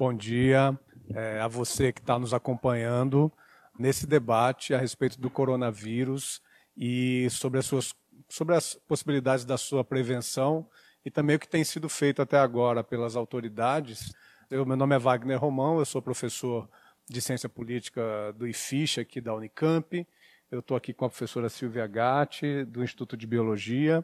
[0.00, 0.80] Bom dia
[1.14, 3.30] é, a você que está nos acompanhando
[3.78, 6.40] nesse debate a respeito do coronavírus
[6.74, 7.94] e sobre as, suas,
[8.26, 10.66] sobre as possibilidades da sua prevenção
[11.04, 14.14] e também o que tem sido feito até agora pelas autoridades.
[14.50, 16.66] Eu, meu nome é Wagner Romão, eu sou professor
[17.06, 20.08] de Ciência Política do IFISH, aqui da Unicamp.
[20.50, 24.02] Eu estou aqui com a professora Silvia Gatti, do Instituto de Biologia,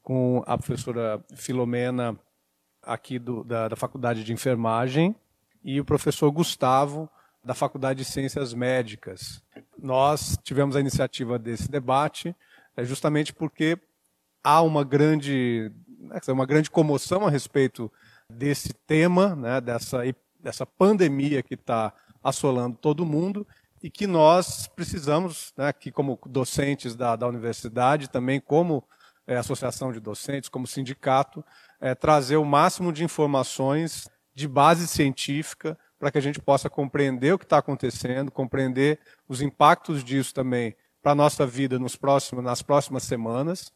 [0.00, 2.16] com a professora Filomena,
[2.80, 5.16] aqui do, da, da Faculdade de Enfermagem,
[5.64, 7.08] e o professor Gustavo,
[7.42, 9.42] da Faculdade de Ciências Médicas.
[9.78, 12.34] Nós tivemos a iniciativa desse debate
[12.76, 13.78] é, justamente porque
[14.42, 17.90] há uma grande, né, uma grande comoção a respeito
[18.28, 20.02] desse tema, né, dessa,
[20.40, 23.46] dessa pandemia que está assolando todo mundo
[23.82, 28.82] e que nós precisamos, né, aqui como docentes da, da universidade, também como
[29.26, 31.44] é, associação de docentes, como sindicato,
[31.80, 37.32] é, trazer o máximo de informações de base científica para que a gente possa compreender
[37.32, 42.44] o que está acontecendo, compreender os impactos disso também para a nossa vida nos próximos,
[42.44, 43.72] nas próximas semanas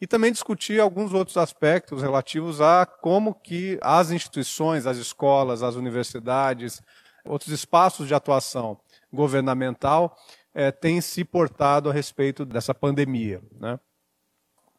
[0.00, 5.76] e também discutir alguns outros aspectos relativos a como que as instituições, as escolas, as
[5.76, 6.82] universidades,
[7.24, 8.80] outros espaços de atuação
[9.12, 10.18] governamental
[10.52, 13.40] é, têm se portado a respeito dessa pandemia.
[13.60, 13.78] Né?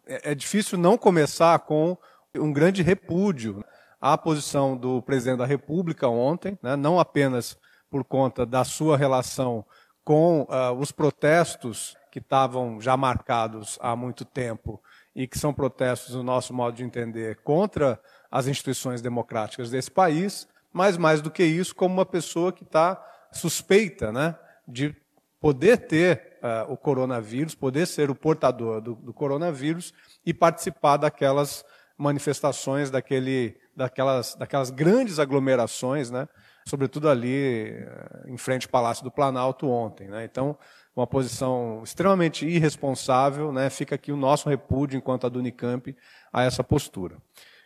[0.06, 1.98] É, é difícil não começar com
[2.36, 3.64] um grande repúdio
[4.06, 7.58] a posição do presidente da República ontem, né, não apenas
[7.90, 9.66] por conta da sua relação
[10.04, 14.84] com uh, os protestos que estavam já marcados há muito tempo
[15.16, 17.98] e que são protestos, no nosso modo de entender, contra
[18.30, 23.02] as instituições democráticas desse país, mas mais do que isso, como uma pessoa que está
[23.32, 24.36] suspeita né,
[24.68, 24.94] de
[25.40, 29.94] poder ter uh, o coronavírus, poder ser o portador do, do coronavírus
[30.26, 31.64] e participar daquelas
[31.98, 36.28] manifestações, daquele daquelas, daquelas grandes aglomerações, né?
[36.68, 40.08] sobretudo ali eh, em frente ao Palácio do Planalto ontem.
[40.08, 40.24] Né?
[40.26, 40.58] Então,
[40.96, 43.70] uma posição extremamente irresponsável, né?
[43.70, 45.96] fica aqui o nosso repúdio, enquanto a do Unicamp,
[46.32, 47.18] a essa postura.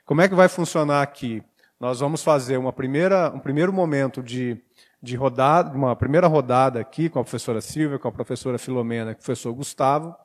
[0.06, 1.44] Como é que vai funcionar aqui?
[1.80, 4.60] Nós vamos fazer uma primeira, um primeiro momento de,
[5.02, 9.22] de rodada, uma primeira rodada aqui com a professora Silvia, com a professora Filomena, com
[9.22, 10.16] o professor Gustavo,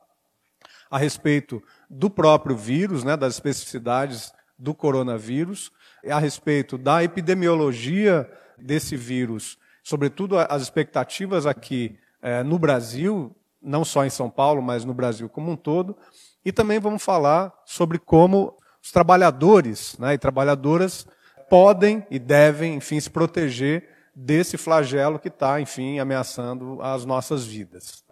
[0.93, 1.59] a respeito
[1.89, 5.71] do próprio vírus, né, das especificidades do coronavírus,
[6.07, 14.05] a respeito da epidemiologia desse vírus, sobretudo as expectativas aqui é, no Brasil, não só
[14.05, 15.97] em São Paulo, mas no Brasil como um todo,
[16.45, 21.07] e também vamos falar sobre como os trabalhadores né, e trabalhadoras
[21.49, 28.03] podem e devem, enfim, se proteger desse flagelo que está, enfim, ameaçando as nossas vidas.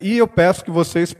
[0.00, 1.14] E eu peço que vocês,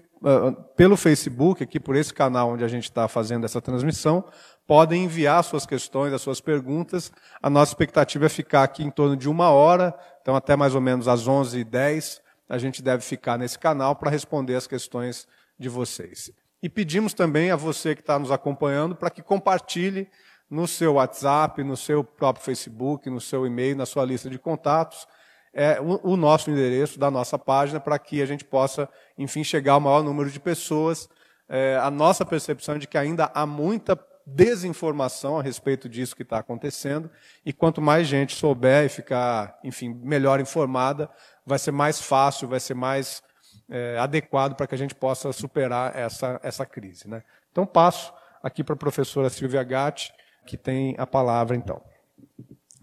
[0.76, 4.24] pelo Facebook, aqui por esse canal onde a gente está fazendo essa transmissão,
[4.66, 7.12] podem enviar suas questões, as suas perguntas.
[7.42, 10.80] A nossa expectativa é ficar aqui em torno de uma hora, então até mais ou
[10.80, 15.26] menos às 11h10 a gente deve ficar nesse canal para responder as questões
[15.58, 16.30] de vocês.
[16.62, 20.08] E pedimos também a você que está nos acompanhando para que compartilhe
[20.48, 25.06] no seu WhatsApp, no seu próprio Facebook, no seu e-mail, na sua lista de contatos,
[25.56, 28.86] é, o, o nosso endereço da nossa página para que a gente possa,
[29.16, 31.08] enfim, chegar ao maior número de pessoas.
[31.48, 36.24] É, a nossa percepção é de que ainda há muita desinformação a respeito disso que
[36.24, 37.08] está acontecendo,
[37.44, 41.08] e quanto mais gente souber e ficar, enfim, melhor informada,
[41.46, 43.22] vai ser mais fácil, vai ser mais
[43.70, 47.08] é, adequado para que a gente possa superar essa, essa crise.
[47.08, 47.22] Né?
[47.52, 48.12] Então, passo
[48.42, 50.12] aqui para a professora Silvia Gatti,
[50.44, 51.80] que tem a palavra, então.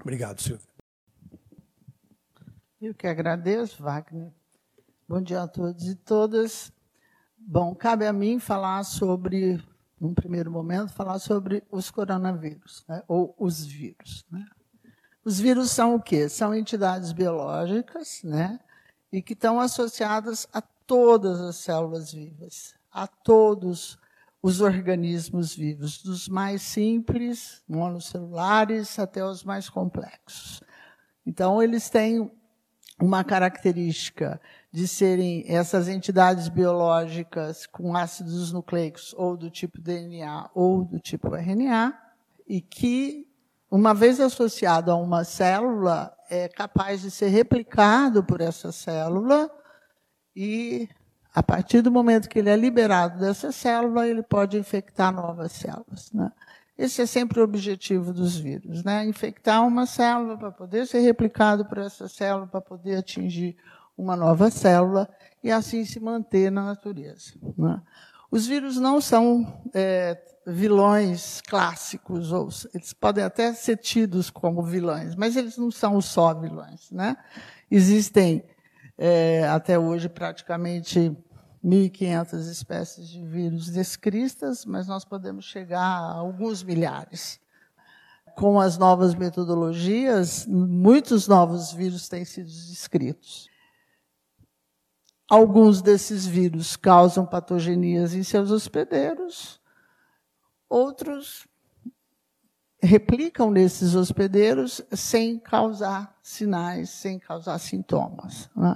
[0.01, 0.72] Obrigado, Silvia.
[2.83, 4.29] Eu que agradeço, Wagner.
[5.07, 6.69] Bom dia a todos e todas.
[7.37, 9.63] Bom, cabe a mim falar sobre
[9.97, 13.01] num primeiro momento, falar sobre os coronavírus, né?
[13.07, 14.25] ou os vírus.
[14.29, 14.45] Né?
[15.23, 16.27] Os vírus são o quê?
[16.27, 18.59] São entidades biológicas né?
[19.09, 23.97] e que estão associadas a todas as células vivas, a todos
[24.41, 30.61] os organismos vivos, dos mais simples, monocelulares, até os mais complexos.
[31.25, 32.29] Então, eles têm
[33.01, 34.39] uma característica
[34.71, 41.35] de serem essas entidades biológicas com ácidos nucleicos ou do tipo DNA ou do tipo
[41.35, 41.97] RNA,
[42.47, 43.27] e que,
[43.69, 49.49] uma vez associado a uma célula, é capaz de ser replicado por essa célula
[50.35, 50.89] e,
[51.33, 56.11] a partir do momento que ele é liberado dessa célula, ele pode infectar novas células.
[56.11, 56.31] Né?
[56.83, 59.05] Esse é sempre o objetivo dos vírus, né?
[59.05, 63.55] infectar uma célula para poder ser replicado por essa célula, para poder atingir
[63.97, 65.07] uma nova célula
[65.41, 67.35] e assim se manter na natureza.
[67.57, 67.81] Né?
[68.29, 75.15] Os vírus não são é, vilões clássicos, ou eles podem até ser tidos como vilões,
[75.15, 76.91] mas eles não são só vilões.
[76.91, 77.15] Né?
[77.71, 78.43] Existem,
[78.97, 81.15] é, até hoje, praticamente
[81.63, 87.39] 1.500 espécies de vírus descritas, mas nós podemos chegar a alguns milhares.
[88.35, 93.49] Com as novas metodologias, muitos novos vírus têm sido descritos.
[95.29, 99.61] Alguns desses vírus causam patogenias em seus hospedeiros,
[100.67, 101.47] outros
[102.81, 108.49] replicam nesses hospedeiros sem causar sinais, sem causar sintomas.
[108.53, 108.75] Né?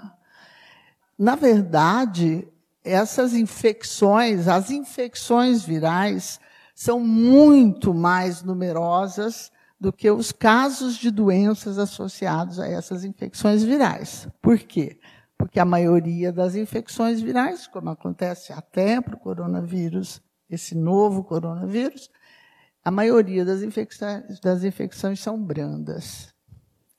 [1.20, 2.48] Na verdade,
[2.88, 6.40] essas infecções, as infecções virais,
[6.74, 14.28] são muito mais numerosas do que os casos de doenças associados a essas infecções virais.
[14.42, 15.00] Por quê?
[15.38, 22.10] Porque a maioria das infecções virais, como acontece até para o coronavírus, esse novo coronavírus,
[22.84, 26.34] a maioria das infecções, das infecções são brandas.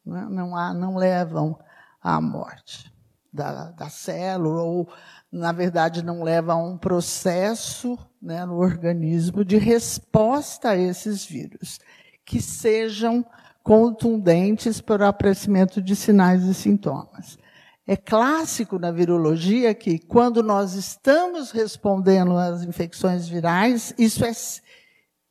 [0.05, 0.29] Não, é?
[0.29, 1.59] não, há, não levam
[2.01, 2.93] à morte
[3.33, 4.89] da, da célula ou
[5.31, 11.79] na verdade, não leva a um processo né, no organismo de resposta a esses vírus,
[12.25, 13.25] que sejam
[13.63, 17.39] contundentes para o aparecimento de sinais e sintomas.
[17.87, 24.33] É clássico na virologia que, quando nós estamos respondendo às infecções virais, isso é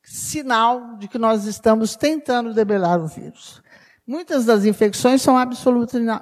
[0.04, 3.62] sinal de que nós estamos tentando debelar o vírus.
[4.08, 5.36] Muitas das infecções são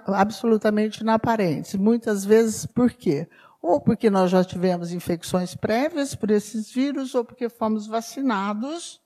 [0.07, 1.75] absolutamente inaparentes.
[1.75, 3.27] Muitas vezes, por quê?
[3.65, 9.01] Ou porque nós já tivemos infecções prévias por esses vírus, ou porque fomos vacinados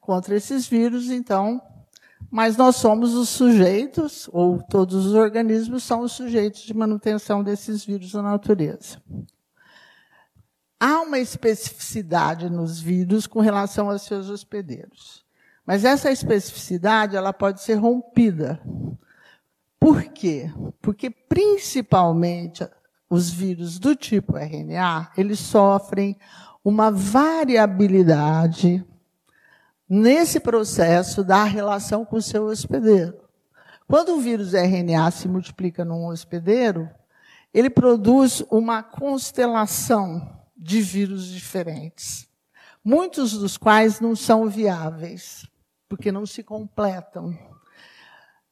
[0.00, 1.60] contra esses vírus, então.
[2.30, 7.84] Mas nós somos os sujeitos, ou todos os organismos são os sujeitos de manutenção desses
[7.84, 8.96] vírus na natureza.
[10.80, 15.22] Há uma especificidade nos vírus com relação aos seus hospedeiros.
[15.66, 18.58] Mas essa especificidade ela pode ser rompida.
[19.78, 20.50] Por quê?
[20.80, 22.66] Porque principalmente
[23.08, 26.16] os vírus do tipo RNA, eles sofrem
[26.64, 28.84] uma variabilidade
[29.88, 33.16] nesse processo da relação com o seu hospedeiro.
[33.86, 36.90] Quando o vírus RNA se multiplica num hospedeiro,
[37.54, 42.28] ele produz uma constelação de vírus diferentes,
[42.84, 45.48] muitos dos quais não são viáveis,
[45.88, 47.47] porque não se completam.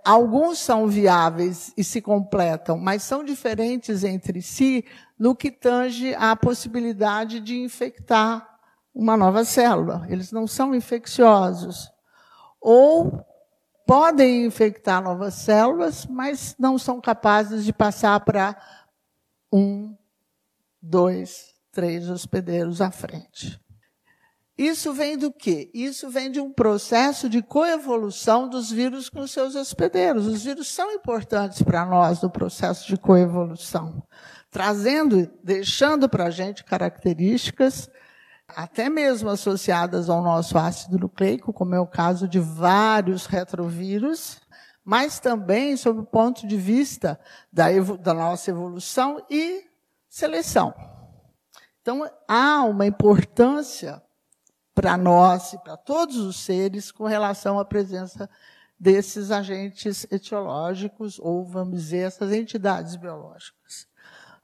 [0.06, 4.84] Alguns são viáveis e se completam, mas são diferentes entre si
[5.18, 8.48] no que tange à possibilidade de infectar
[8.94, 10.06] uma nova célula.
[10.08, 11.90] Eles não são infecciosos.
[12.60, 13.20] Ou
[13.84, 18.56] podem infectar novas células, mas não são capazes de passar para
[19.52, 19.92] um,
[20.80, 23.60] dois, três hospedeiros à frente.
[24.58, 25.70] Isso vem do quê?
[25.74, 30.26] Isso vem de um processo de coevolução dos vírus com seus hospedeiros.
[30.26, 34.02] Os vírus são importantes para nós no processo de coevolução,
[34.50, 37.90] trazendo, deixando para a gente características
[38.48, 44.40] até mesmo associadas ao nosso ácido nucleico, como é o caso de vários retrovírus,
[44.84, 47.18] mas também sob o ponto de vista
[47.52, 47.66] da,
[48.00, 49.64] da nossa evolução e
[50.08, 50.72] seleção.
[51.82, 54.02] Então, há uma importância
[54.76, 58.28] para nós e para todos os seres com relação à presença
[58.78, 63.88] desses agentes etiológicos, ou, vamos dizer, essas entidades biológicas.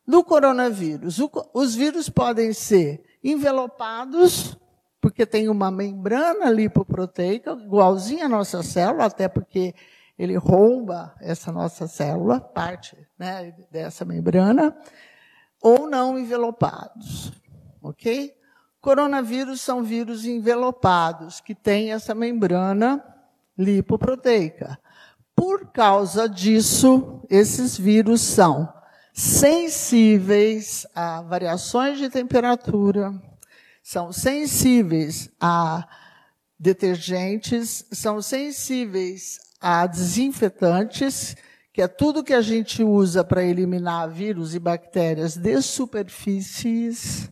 [0.07, 1.19] No coronavírus,
[1.53, 4.57] os vírus podem ser envelopados,
[5.03, 9.75] porque tem uma membrana lipoproteica, igualzinha à nossa célula, até porque
[10.19, 14.75] ele romba essa nossa célula, parte né, dessa membrana,
[15.61, 17.33] ou não envelopados.
[17.83, 18.35] Ok?
[18.83, 23.01] Coronavírus são vírus envelopados, que têm essa membrana
[23.57, 24.77] lipoproteica.
[25.37, 28.73] Por causa disso, esses vírus são
[29.15, 33.15] sensíveis a variações de temperatura,
[33.85, 35.87] são sensíveis a
[36.59, 41.37] detergentes, são sensíveis a desinfetantes,
[41.73, 47.31] que é tudo que a gente usa para eliminar vírus e bactérias de superfícies,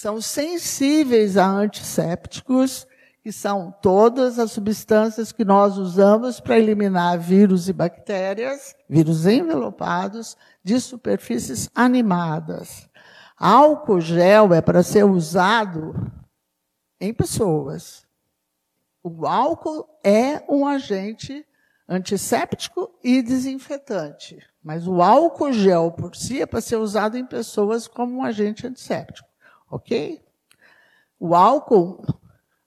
[0.00, 2.86] são sensíveis a antissépticos,
[3.22, 10.38] que são todas as substâncias que nós usamos para eliminar vírus e bactérias, vírus envelopados,
[10.64, 12.88] de superfícies animadas.
[13.36, 15.92] Álcool gel é para ser usado
[16.98, 18.06] em pessoas.
[19.02, 21.46] O álcool é um agente
[21.86, 27.86] antisséptico e desinfetante, mas o álcool gel por si é para ser usado em pessoas
[27.86, 29.29] como um agente antisséptico
[29.70, 30.20] ok?
[31.18, 32.04] O álcool,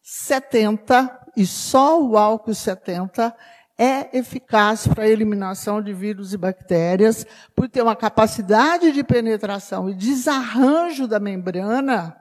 [0.01, 3.35] 70, e só o álcool 70,
[3.77, 9.89] é eficaz para a eliminação de vírus e bactérias, por ter uma capacidade de penetração
[9.89, 12.15] e desarranjo da membrana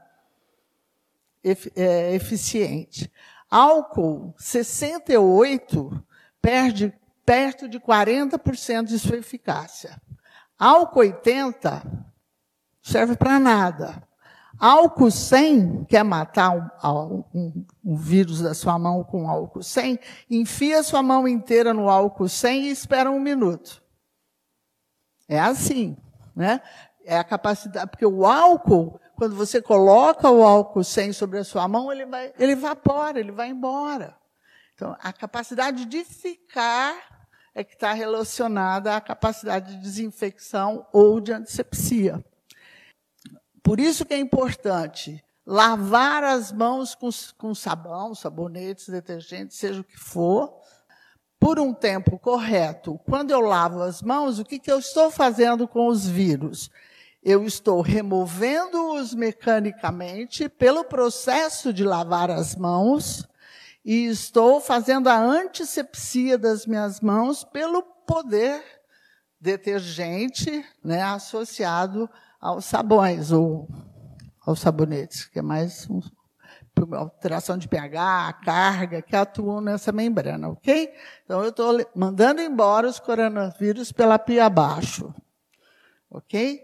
[1.45, 3.13] é, eficiente.
[3.51, 6.05] Álcool 68
[6.41, 6.93] perde
[7.25, 10.01] perto de 40% de sua eficácia.
[10.59, 11.83] Álcool 80
[12.81, 14.03] serve para nada.
[14.63, 16.51] Álcool 100, quer matar
[16.85, 19.99] um, um, um, vírus da sua mão com álcool 100,
[20.31, 23.83] enfia sua mão inteira no álcool 100 e espera um minuto.
[25.29, 25.97] É assim,
[26.37, 26.61] né?
[27.05, 31.67] É a capacidade, porque o álcool, quando você coloca o álcool 100 sobre a sua
[31.67, 34.17] mão, ele vai, ele evapora, ele vai embora.
[34.77, 36.95] Então, a capacidade de ficar
[37.53, 42.25] é que está relacionada à capacidade de desinfecção ou de antisepsia.
[43.63, 49.85] Por isso que é importante lavar as mãos com, com sabão, sabonetes, detergentes, seja o
[49.85, 50.55] que for,
[51.39, 53.01] por um tempo correto.
[53.05, 56.71] Quando eu lavo as mãos, o que, que eu estou fazendo com os vírus?
[57.23, 63.27] Eu estou removendo-os mecanicamente pelo processo de lavar as mãos
[63.85, 68.63] e estou fazendo a antisepsia das minhas mãos pelo poder
[69.41, 72.09] detergente né, associado
[72.43, 73.69] aos sabões ou
[74.45, 76.01] aos sabonetes, que é mais um,
[76.97, 80.93] alteração de pH, carga, que atuam nessa membrana, ok?
[81.25, 85.15] Então, eu estou mandando embora os coronavírus pela pia abaixo,
[86.11, 86.63] ok?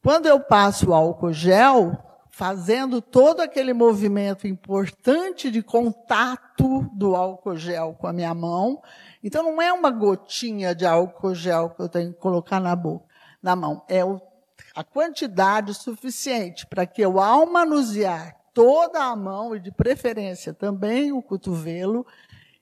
[0.00, 1.98] Quando eu passo o álcool gel,
[2.30, 8.80] fazendo todo aquele movimento importante de contato do álcool gel com a minha mão,
[9.24, 13.06] então não é uma gotinha de álcool gel que eu tenho que colocar na boca,
[13.42, 14.29] na mão, é o
[14.74, 21.12] a quantidade suficiente para que eu, ao manusear toda a mão e de preferência também
[21.12, 22.06] o cotovelo,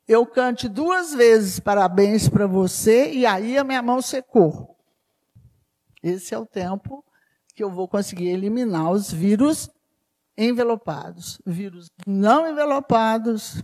[0.07, 4.77] eu cante duas vezes parabéns para você e aí a minha mão secou.
[6.03, 7.05] Esse é o tempo
[7.55, 9.69] que eu vou conseguir eliminar os vírus
[10.37, 11.41] envelopados.
[11.45, 13.62] Vírus não envelopados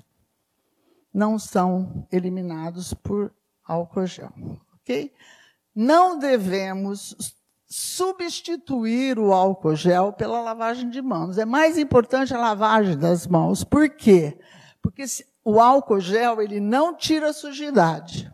[1.12, 3.32] não são eliminados por
[3.64, 4.32] álcool gel,
[4.74, 5.14] ok?
[5.72, 7.36] Não devemos
[7.66, 11.38] substituir o álcool gel pela lavagem de mãos.
[11.38, 13.64] É mais importante a lavagem das mãos.
[13.64, 14.38] Por quê?
[14.82, 15.04] Porque
[15.44, 18.32] o álcool gel ele não tira a sujidade.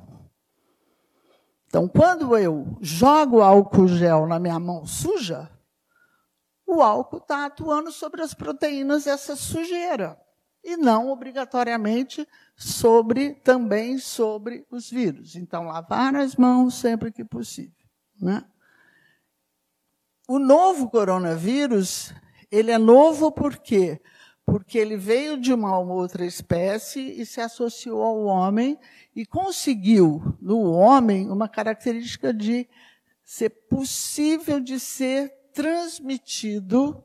[1.67, 5.49] Então, quando eu jogo álcool gel na minha mão suja,
[6.67, 10.21] o álcool está atuando sobre as proteínas dessa sujeira
[10.63, 15.37] e não obrigatoriamente sobre também sobre os vírus.
[15.37, 17.87] Então, lavar as mãos sempre que possível,
[18.21, 18.45] né?
[20.33, 22.15] O novo coronavírus,
[22.53, 24.01] ele é novo por quê?
[24.47, 28.79] Porque ele veio de uma outra espécie e se associou ao homem
[29.13, 32.69] e conseguiu no homem uma característica de
[33.25, 37.03] ser possível de ser transmitido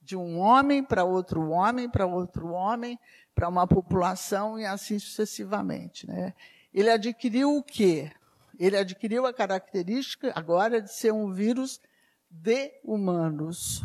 [0.00, 3.00] de um homem para outro homem, para outro homem,
[3.34, 6.06] para uma população e assim sucessivamente.
[6.06, 6.34] Né?
[6.72, 8.12] Ele adquiriu o quê?
[8.60, 11.80] Ele adquiriu a característica agora de ser um vírus
[12.32, 13.84] de humanos.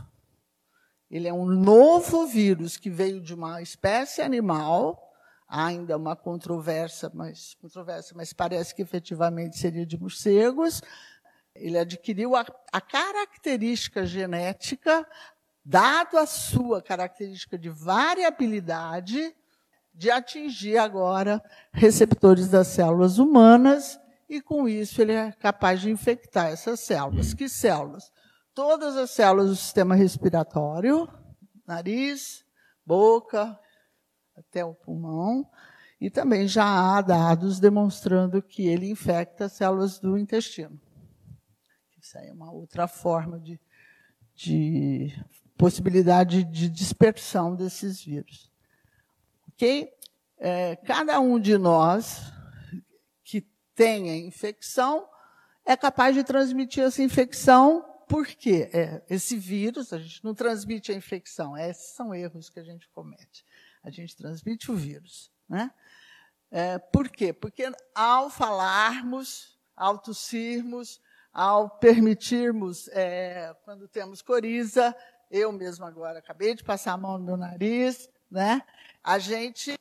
[1.11, 5.13] Ele é um novo vírus que veio de uma espécie animal,
[5.47, 10.81] ainda uma controvérsia, mas, controvérsia, mas parece que efetivamente seria de morcegos.
[11.53, 15.07] Ele adquiriu a, a característica genética,
[15.63, 19.35] dado a sua característica de variabilidade,
[19.93, 23.99] de atingir agora receptores das células humanas,
[24.29, 27.33] e com isso ele é capaz de infectar essas células.
[27.33, 28.11] Que células?
[28.57, 31.07] Todas as células do sistema respiratório,
[31.67, 32.43] nariz,
[32.83, 33.55] boca,
[34.35, 35.47] até o pulmão,
[36.01, 40.81] e também já há dados demonstrando que ele infecta as células do intestino.
[42.01, 43.61] Isso aí é uma outra forma de,
[44.33, 45.13] de
[45.55, 48.51] possibilidade de dispersão desses vírus.
[49.49, 49.87] Ok?
[50.39, 52.33] É, cada um de nós
[53.23, 53.41] que
[53.75, 55.07] tenha infecção
[55.63, 58.69] é capaz de transmitir essa infecção por quê?
[58.73, 62.87] É, esse vírus, a gente não transmite a infecção, esses são erros que a gente
[62.89, 63.45] comete.
[63.83, 65.31] A gente transmite o vírus.
[65.47, 65.71] Né?
[66.49, 67.33] É, por quê?
[67.33, 71.01] Porque ao falarmos, ao tossirmos,
[71.33, 74.95] ao permitirmos, é, quando temos coriza,
[75.29, 78.61] eu mesmo agora acabei de passar a mão no meu nariz, né?
[79.03, 79.77] a gente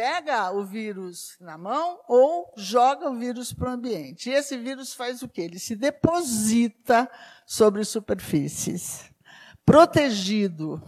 [0.00, 4.30] pega o vírus na mão ou joga o vírus para o ambiente.
[4.30, 5.42] E esse vírus faz o quê?
[5.42, 7.06] Ele se deposita
[7.44, 9.12] sobre superfícies,
[9.62, 10.82] protegido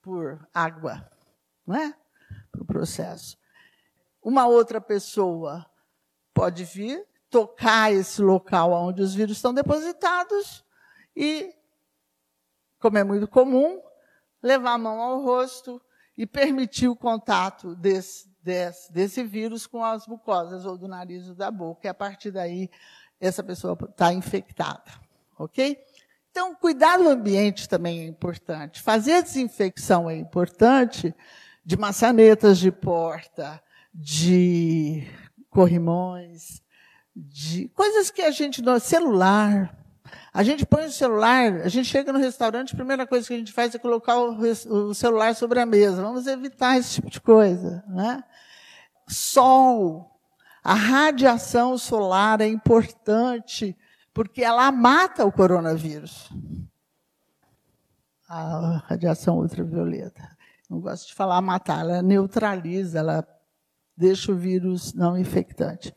[0.00, 1.10] por água.
[1.66, 1.92] não é?
[2.52, 3.36] Para o processo.
[4.22, 5.68] Uma outra pessoa
[6.32, 10.64] pode vir, tocar esse local onde os vírus estão depositados
[11.16, 11.52] e,
[12.78, 13.82] como é muito comum,
[14.40, 15.82] levar a mão ao rosto
[16.20, 21.34] e permitir o contato desse, desse, desse vírus com as mucosas ou do nariz ou
[21.34, 21.86] da boca.
[21.86, 22.68] E a partir daí,
[23.18, 24.84] essa pessoa está infectada.
[25.38, 25.82] Ok?
[26.30, 28.82] Então, cuidar do ambiente também é importante.
[28.82, 31.14] Fazer a desinfecção é importante
[31.64, 33.58] de maçanetas de porta,
[33.94, 35.08] de
[35.48, 36.62] corrimões,
[37.16, 39.74] de coisas que a gente no celular.
[40.32, 43.38] A gente põe o celular, a gente chega no restaurante, a primeira coisa que a
[43.38, 46.02] gente faz é colocar o, celular sobre a mesa.
[46.02, 48.22] Vamos evitar esse tipo de coisa, né?
[49.08, 50.20] Sol,
[50.62, 53.76] a radiação solar é importante
[54.14, 56.30] porque ela mata o coronavírus.
[58.28, 60.36] A radiação ultravioleta.
[60.68, 63.26] Não gosto de falar matar, ela neutraliza, ela
[63.96, 65.92] deixa o vírus não infectante.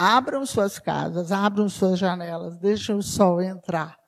[0.00, 3.98] Abram suas casas, abram suas janelas, deixem o sol entrar.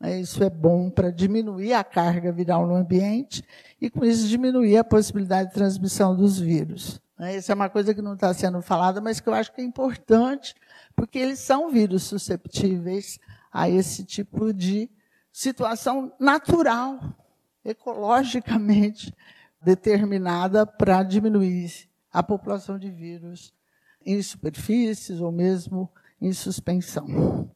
[0.00, 3.44] Isso é bom para diminuir a carga viral no ambiente
[3.80, 7.00] e, com isso, diminuir a possibilidade de transmissão dos vírus.
[7.36, 9.64] Isso é uma coisa que não está sendo falada, mas que eu acho que é
[9.64, 10.54] importante,
[10.94, 13.18] porque eles são vírus susceptíveis
[13.52, 14.88] a esse tipo de
[15.32, 16.98] situação natural,
[17.64, 19.12] ecologicamente
[19.60, 23.52] determinada para diminuir a população de vírus
[24.04, 25.90] em superfícies ou mesmo
[26.20, 27.50] em suspensão.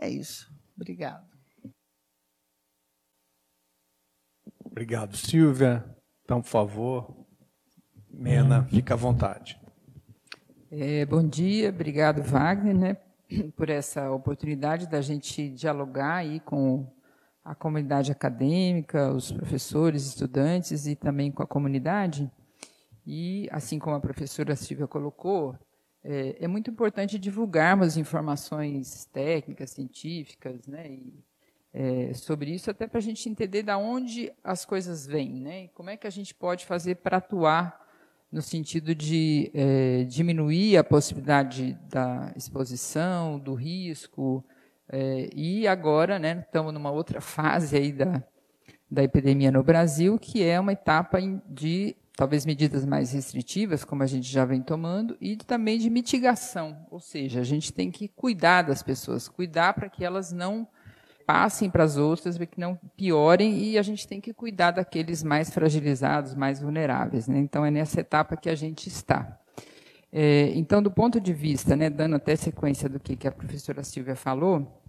[0.00, 0.52] É isso.
[0.76, 1.26] Obrigado.
[4.64, 5.84] Obrigado, Silvia.
[6.24, 7.26] Então, por favor,
[8.10, 9.60] Mena, fica à vontade.
[10.70, 12.96] É, bom dia, obrigado, Wagner, né,
[13.54, 16.90] por essa oportunidade da gente dialogar aí com
[17.44, 22.30] a comunidade acadêmica, os professores, estudantes e também com a comunidade.
[23.06, 25.58] E, assim como a professora Silvia colocou,
[26.04, 31.14] é, é muito importante divulgarmos informações técnicas, científicas, né, e,
[31.72, 35.68] é, sobre isso, até para a gente entender de onde as coisas vêm, né, e
[35.68, 37.80] como é que a gente pode fazer para atuar
[38.30, 44.44] no sentido de é, diminuir a possibilidade da exposição, do risco,
[44.88, 48.22] é, e agora né, estamos numa outra fase aí da,
[48.90, 54.06] da epidemia no Brasil, que é uma etapa de talvez medidas mais restritivas, como a
[54.06, 58.62] gente já vem tomando, e também de mitigação, ou seja, a gente tem que cuidar
[58.62, 60.68] das pessoas, cuidar para que elas não
[61.26, 65.22] passem para as outras, para que não piorem, e a gente tem que cuidar daqueles
[65.22, 67.26] mais fragilizados, mais vulneráveis.
[67.28, 67.38] Né?
[67.38, 69.38] Então, é nessa etapa que a gente está.
[70.12, 73.82] É, então, do ponto de vista, né, dando até sequência do que, que a professora
[73.82, 74.80] Silvia falou,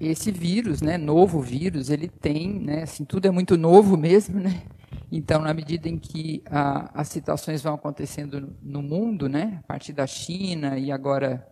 [0.00, 4.62] esse vírus, né, novo vírus, ele tem, né, assim, tudo é muito novo mesmo, né,
[5.10, 9.92] então, na medida em que a, as situações vão acontecendo no mundo, né, a partir
[9.92, 11.46] da China e agora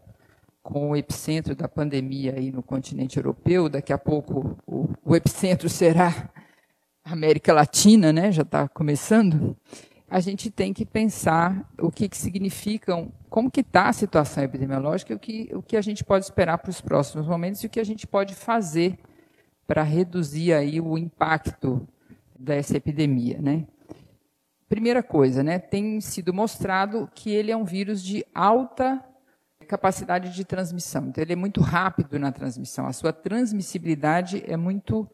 [0.62, 5.68] com o epicentro da pandemia aí no continente europeu, daqui a pouco o, o epicentro
[5.68, 6.30] será
[7.04, 9.56] a América Latina, né, já está começando,
[10.08, 15.12] a gente tem que pensar o que, que significam, como que está a situação epidemiológica
[15.12, 17.70] e o que, o que a gente pode esperar para os próximos momentos e o
[17.70, 18.98] que a gente pode fazer
[19.66, 21.86] para reduzir aí o impacto
[22.38, 23.66] dessa epidemia, né?
[24.68, 29.04] Primeira coisa, né, tem sido mostrado que ele é um vírus de alta
[29.64, 31.06] capacidade de transmissão.
[31.06, 32.86] Então, ele é muito rápido na transmissão.
[32.86, 35.08] A sua transmissibilidade é muito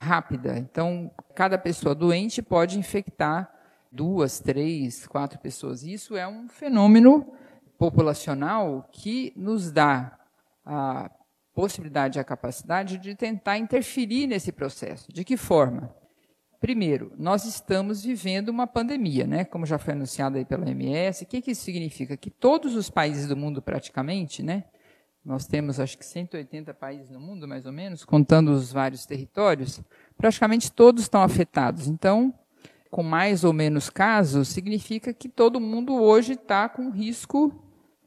[0.00, 0.58] rápida.
[0.58, 3.50] Então, cada pessoa doente pode infectar
[3.90, 5.82] duas, três, quatro pessoas.
[5.82, 7.32] Isso é um fenômeno
[7.78, 10.18] populacional que nos dá
[10.64, 11.10] a
[11.54, 15.10] possibilidade a capacidade de tentar interferir nesse processo.
[15.12, 15.94] De que forma?
[16.60, 19.44] Primeiro, nós estamos vivendo uma pandemia, né?
[19.44, 21.24] como já foi anunciado aí pela OMS.
[21.24, 22.16] O que, que isso significa?
[22.16, 24.64] Que todos os países do mundo, praticamente, né?
[25.26, 29.80] nós temos acho que 180 países no mundo, mais ou menos, contando os vários territórios,
[30.16, 31.88] praticamente todos estão afetados.
[31.88, 32.32] Então,
[32.90, 37.52] com mais ou menos casos, significa que todo mundo hoje está com risco,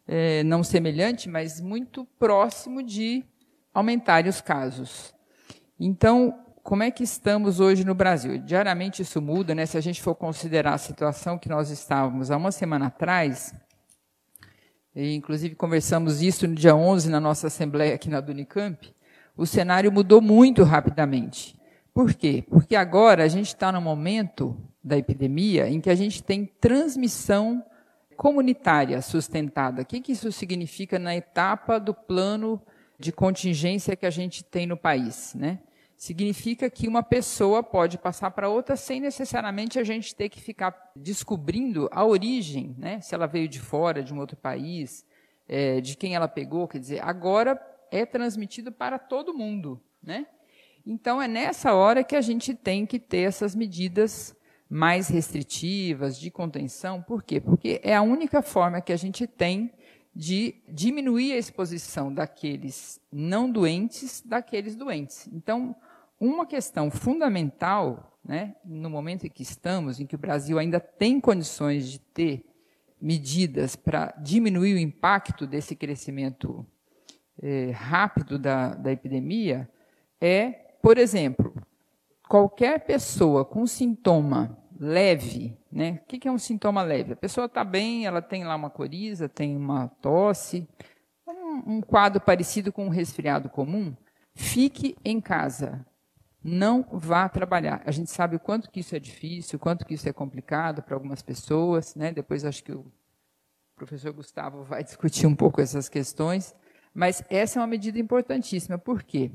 [0.07, 3.25] é, não semelhante, mas muito próximo de
[3.73, 5.13] aumentarem os casos.
[5.77, 8.37] Então, como é que estamos hoje no Brasil?
[8.37, 9.65] Diariamente isso muda, né?
[9.65, 13.55] Se a gente for considerar a situação que nós estávamos há uma semana atrás,
[14.95, 18.93] e inclusive conversamos isso no dia 11 na nossa assembleia aqui na Dunicamp,
[19.35, 21.59] o cenário mudou muito rapidamente.
[21.91, 22.43] Por quê?
[22.47, 27.65] Porque agora a gente está no momento da epidemia em que a gente tem transmissão
[28.15, 29.81] comunitária sustentada.
[29.81, 32.61] O que, que isso significa na etapa do plano
[32.99, 35.57] de contingência que a gente tem no país, né?
[35.99, 40.91] Significa que uma pessoa pode passar para outra sem necessariamente a gente ter que ficar
[40.95, 43.01] descobrindo a origem, né?
[43.01, 45.05] se ela veio de fora, de um outro país,
[45.45, 46.69] é, de quem ela pegou.
[46.69, 47.59] Quer dizer, agora
[47.91, 49.83] é transmitido para todo mundo.
[50.01, 50.25] Né?
[50.85, 54.33] Então, é nessa hora que a gente tem que ter essas medidas
[54.69, 57.01] mais restritivas, de contenção.
[57.01, 57.41] Por quê?
[57.41, 59.69] Porque é a única forma que a gente tem
[60.15, 65.27] de diminuir a exposição daqueles não doentes daqueles doentes.
[65.27, 65.75] Então,
[66.19, 71.19] uma questão fundamental, né, no momento em que estamos, em que o Brasil ainda tem
[71.21, 72.45] condições de ter
[73.01, 76.65] medidas para diminuir o impacto desse crescimento
[77.41, 79.69] eh, rápido da, da epidemia,
[80.19, 80.51] é,
[80.81, 81.53] por exemplo,
[82.27, 86.01] qualquer pessoa com sintoma leve, né?
[86.03, 87.13] O que é um sintoma leve?
[87.13, 90.67] A pessoa está bem, ela tem lá uma coriza, tem uma tosse,
[91.27, 93.95] um, um quadro parecido com um resfriado comum,
[94.35, 95.85] fique em casa
[96.43, 97.81] não vá trabalhar.
[97.85, 100.81] A gente sabe o quanto que isso é difícil, o quanto que isso é complicado
[100.81, 102.11] para algumas pessoas, né?
[102.11, 102.91] Depois acho que o
[103.75, 106.55] professor Gustavo vai discutir um pouco essas questões,
[106.93, 108.77] mas essa é uma medida importantíssima.
[108.77, 109.31] Por quê?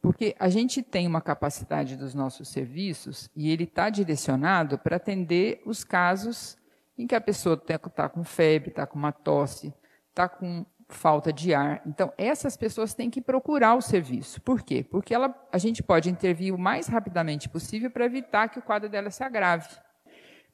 [0.00, 5.60] Porque a gente tem uma capacidade dos nossos serviços e ele está direcionado para atender
[5.66, 6.56] os casos
[6.96, 9.74] em que a pessoa está com febre, está com uma tosse,
[10.10, 11.82] está com falta de ar.
[11.86, 14.40] Então, essas pessoas têm que procurar o serviço.
[14.40, 14.84] Por quê?
[14.88, 18.88] Porque ela, a gente pode intervir o mais rapidamente possível para evitar que o quadro
[18.88, 19.68] dela se agrave.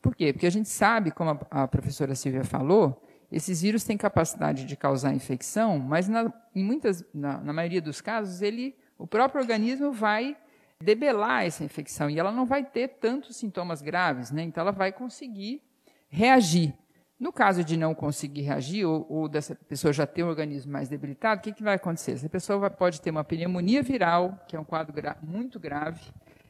[0.01, 0.33] Por quê?
[0.33, 4.77] Porque a gente sabe, como a, a professora Silvia falou, esses vírus têm capacidade de
[4.77, 9.93] causar infecção, mas na, em muitas, na, na maioria dos casos, ele, o próprio organismo
[9.93, 10.37] vai
[10.83, 14.43] debelar essa infecção e ela não vai ter tantos sintomas graves, né?
[14.43, 15.63] então ela vai conseguir
[16.09, 16.75] reagir.
[17.21, 20.89] No caso de não conseguir reagir, ou, ou dessa pessoa já ter um organismo mais
[20.89, 22.13] debilitado, o que, que vai acontecer?
[22.13, 26.01] Essa pessoa vai, pode ter uma pneumonia viral, que é um quadro gra muito grave,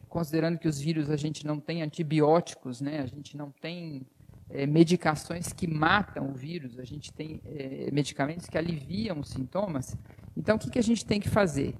[0.08, 3.00] considerando que os vírus a gente não tem antibióticos, né?
[3.00, 4.06] a gente não tem
[4.48, 9.96] é, medicações que matam o vírus, a gente tem é, medicamentos que aliviam os sintomas.
[10.36, 11.74] Então, o que, que a gente tem que fazer?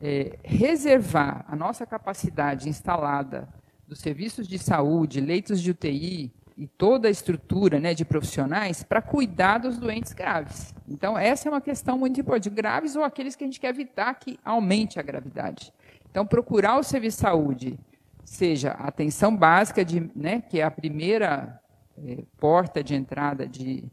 [0.00, 3.48] É, reservar a nossa capacidade instalada
[3.86, 9.02] dos serviços de saúde, leitos de UTI, e toda a estrutura né, de profissionais para
[9.02, 10.72] cuidar dos doentes graves.
[10.88, 12.54] Então, essa é uma questão muito importante.
[12.54, 15.72] Graves ou aqueles que a gente quer evitar que aumente a gravidade.
[16.08, 17.80] Então, procurar o serviço de saúde,
[18.24, 21.60] seja a atenção básica, de, né, que é a primeira
[21.98, 23.90] é, porta de entrada de,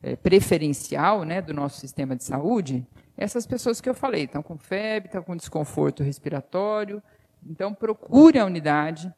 [0.00, 4.56] é, preferencial né, do nosso sistema de saúde, essas pessoas que eu falei, estão com
[4.56, 7.02] febre, estão com desconforto respiratório,
[7.44, 9.12] então procure a unidade,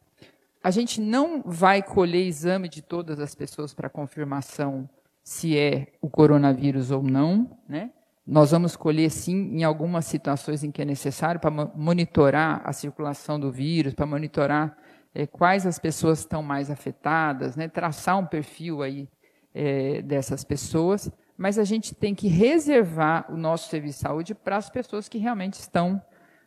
[0.64, 4.88] a gente não vai colher exame de todas as pessoas para confirmação
[5.22, 7.90] se é o coronavírus ou não, né?
[8.26, 13.38] Nós vamos colher sim em algumas situações em que é necessário para monitorar a circulação
[13.38, 14.74] do vírus, para monitorar
[15.14, 17.68] é, quais as pessoas estão mais afetadas, né?
[17.68, 19.06] traçar um perfil aí
[19.54, 24.56] é, dessas pessoas, mas a gente tem que reservar o nosso serviço de saúde para
[24.56, 26.00] as pessoas que realmente estão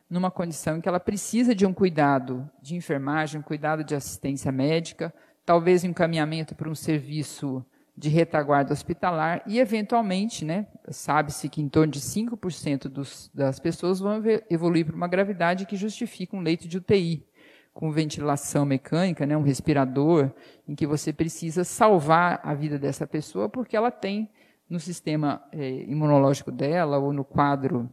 [0.10, 4.52] numa condição em que ela precisa de um cuidado de enfermagem, um cuidado de assistência
[4.52, 5.13] médica,
[5.46, 7.65] talvez um encaminhamento para um serviço
[7.96, 14.00] de retaguarda hospitalar e, eventualmente, né, sabe-se que em torno de 5% dos, das pessoas
[14.00, 17.26] vão evoluir para uma gravidade que justifica um leito de UTI,
[17.74, 20.32] com ventilação mecânica, né, um respirador,
[20.67, 24.30] em que você precisa salvar a vida dessa pessoa porque ela tem
[24.70, 27.89] no sistema eh, imunológico dela ou no quadro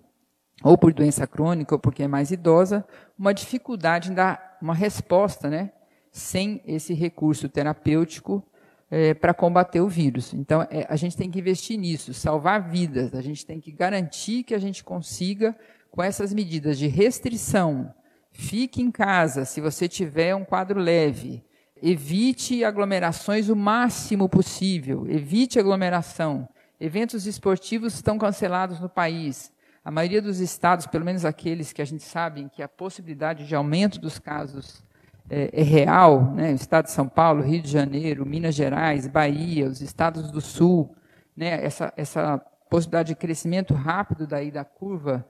[0.63, 2.85] ou por doença crônica, ou porque é mais idosa,
[3.19, 5.73] uma dificuldade em dar uma resposta, né,
[6.11, 8.43] sem esse recurso terapêutico
[8.91, 10.33] é, para combater o vírus.
[10.33, 14.45] Então, é, a gente tem que investir nisso, salvar vidas, a gente tem que garantir
[14.45, 15.57] que a gente consiga,
[15.91, 17.93] com essas medidas de restrição,
[18.31, 21.45] fique em casa se você tiver um quadro leve,
[21.83, 26.49] evite aglomerações o máximo possível, evite aglomeração.
[26.81, 29.53] Eventos esportivos estão cancelados no país.
[29.85, 33.55] A maioria dos estados, pelo menos aqueles que a gente sabe que a possibilidade de
[33.55, 34.83] aumento dos casos
[35.29, 36.53] é, é real, né?
[36.53, 40.97] o estado de São Paulo, Rio de Janeiro, Minas Gerais, Bahia, os estados do Sul,
[41.37, 41.63] né?
[41.63, 42.39] essa, essa
[42.71, 45.27] possibilidade de crescimento rápido daí da curva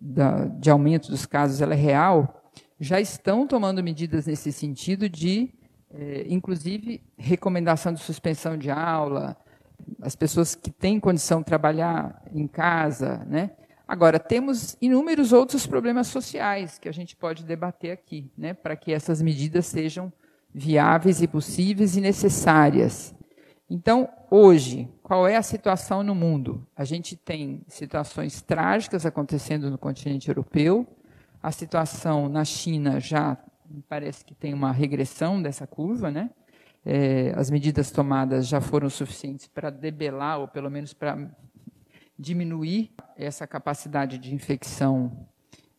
[0.00, 2.42] da, de aumento dos casos ela é real,
[2.80, 5.52] já estão tomando medidas nesse sentido de,
[5.92, 9.36] é, inclusive, recomendação de suspensão de aula,
[10.00, 13.50] as pessoas que têm condição de trabalhar em casa, né?
[13.90, 18.92] Agora, temos inúmeros outros problemas sociais que a gente pode debater aqui, né, para que
[18.92, 20.12] essas medidas sejam
[20.54, 23.12] viáveis e possíveis e necessárias.
[23.68, 26.64] Então, hoje, qual é a situação no mundo?
[26.76, 30.86] A gente tem situações trágicas acontecendo no continente europeu,
[31.42, 33.38] A situação na China já
[33.88, 36.30] parece que tem uma regressão dessa curva, né?
[36.84, 41.30] É, as medidas tomadas já foram suficientes para debelar, ou pelo menos para
[42.20, 45.26] diminuir essa capacidade de infecção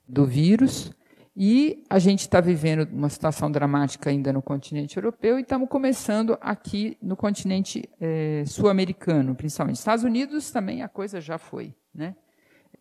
[0.08, 0.91] do vírus.
[1.38, 6.38] E a gente está vivendo uma situação dramática ainda no continente europeu e estamos começando
[6.41, 9.77] aqui no continente é, sul-americano, principalmente.
[9.77, 12.15] Estados Unidos também a coisa já foi, né?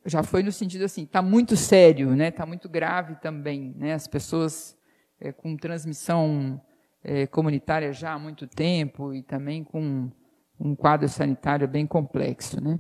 [0.05, 2.29] Já foi no sentido assim, está muito sério, né?
[2.29, 3.93] Está muito grave também, né?
[3.93, 4.77] As pessoas
[5.21, 6.61] é, com transmissão
[7.05, 10.11] é, comunitária já há muito tempo e também com
[10.59, 12.79] um quadro sanitário bem complexo, né?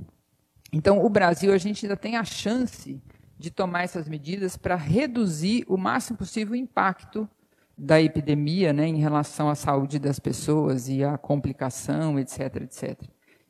[0.72, 3.00] Então, o Brasil a gente ainda tem a chance
[3.38, 7.28] de tomar essas medidas para reduzir o máximo possível o impacto
[7.76, 13.02] da epidemia né, em relação à saúde das pessoas e à complicação, etc, etc.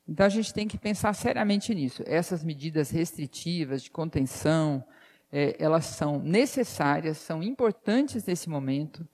[0.08, 2.02] Então, a gente tem que pensar seriamente nisso.
[2.06, 4.84] Essas medidas restritivas de contenção,
[5.32, 9.06] é, elas são necessárias, são importantes nesse momento,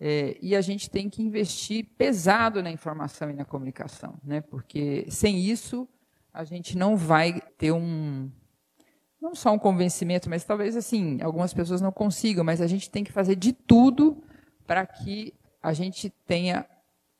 [0.00, 5.06] é, e a gente tem que investir pesado na informação e na comunicação, né, porque
[5.10, 5.86] sem isso
[6.32, 8.30] a gente não vai ter um,
[9.20, 13.04] não só um convencimento, mas talvez assim, algumas pessoas não consigam, mas a gente tem
[13.04, 14.22] que fazer de tudo
[14.66, 16.66] para que a gente tenha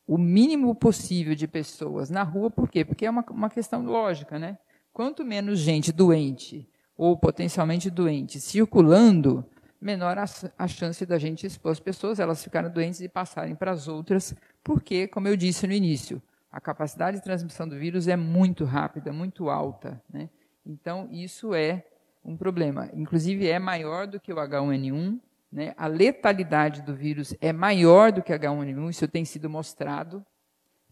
[0.06, 2.84] o mínimo possível de pessoas na rua, por quê?
[2.84, 4.58] Porque é uma, uma questão lógica, né?
[4.92, 9.44] Quanto menos gente doente ou potencialmente doente circulando,
[9.80, 10.24] menor a,
[10.58, 14.34] a chance da gente expor as pessoas, elas ficarem doentes e passarem para as outras,
[14.62, 16.20] porque, como eu disse no início,
[16.50, 20.02] a capacidade de transmissão do vírus é muito rápida, muito alta.
[20.12, 20.28] Né?
[20.66, 21.86] Então, isso é
[22.24, 22.90] um problema.
[22.92, 25.20] Inclusive, é maior do que o H1N1.
[25.52, 25.74] Né?
[25.76, 28.90] A letalidade do vírus é maior do que H1N1.
[28.90, 30.24] Isso tem sido mostrado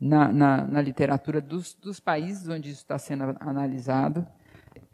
[0.01, 4.27] na, na, na literatura dos, dos, países onde isso está sendo analisado.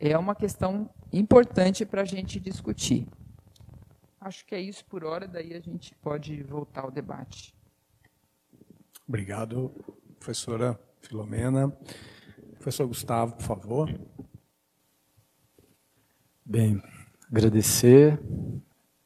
[0.00, 3.07] É uma questão importante para a gente discutir.
[4.18, 7.55] Acho que é isso por hora, daí a gente pode voltar ao debate.
[9.07, 9.70] Obrigado,
[10.24, 11.70] professora Filomena.
[12.54, 14.00] Professor Gustavo, por favor.
[16.42, 16.82] Bem,
[17.30, 18.18] agradecer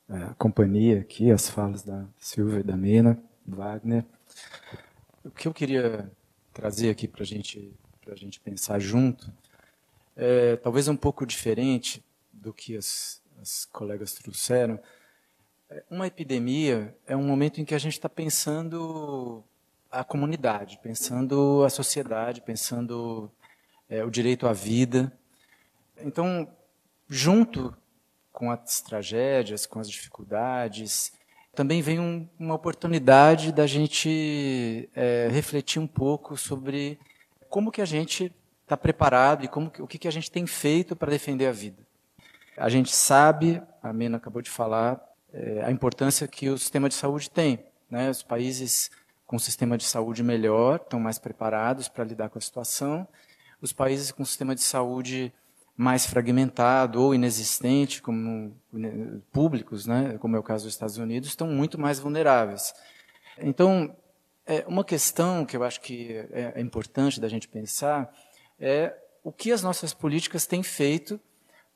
[0.08, 4.04] é, a companhia aqui, as falas da Silvia e da Mena, Wagner.
[5.24, 6.08] O que eu queria
[6.52, 7.74] trazer aqui para gente,
[8.06, 9.32] a gente pensar junto
[10.14, 12.00] é talvez um pouco diferente
[12.32, 14.78] do que as, as colegas trouxeram.
[15.68, 19.44] É, uma epidemia é um momento em que a gente está pensando
[19.90, 23.30] a comunidade, pensando a sociedade, pensando
[23.88, 25.12] é, o direito à vida.
[26.00, 26.48] Então,
[27.08, 27.74] junto
[28.32, 31.12] com as tragédias, com as dificuldades,
[31.54, 37.00] também vem um, uma oportunidade da gente é, refletir um pouco sobre
[37.48, 40.46] como que a gente está preparado e como que, o que, que a gente tem
[40.46, 41.82] feito para defender a vida.
[42.56, 45.00] A gente sabe, a Mena acabou de falar,
[45.32, 47.64] é, a importância que o sistema de saúde tem.
[47.90, 48.10] Né?
[48.10, 48.90] Os países
[49.28, 53.06] com um sistema de saúde melhor estão mais preparados para lidar com a situação.
[53.60, 55.30] Os países com um sistema de saúde
[55.76, 61.28] mais fragmentado ou inexistente, como né, públicos, né, como é o caso dos Estados Unidos,
[61.28, 62.72] estão muito mais vulneráveis.
[63.36, 63.94] Então,
[64.46, 68.10] é, uma questão que eu acho que é, é importante da gente pensar
[68.58, 71.20] é o que as nossas políticas têm feito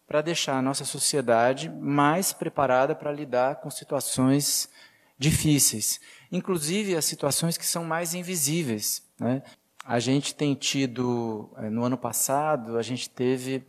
[0.06, 4.70] para deixar a nossa sociedade mais preparada para lidar com situações
[5.18, 6.00] difíceis,
[6.32, 9.06] inclusive as situações que são mais invisíveis.
[9.20, 9.42] Né?
[9.84, 13.62] A gente tem tido, é, no ano passado, a gente teve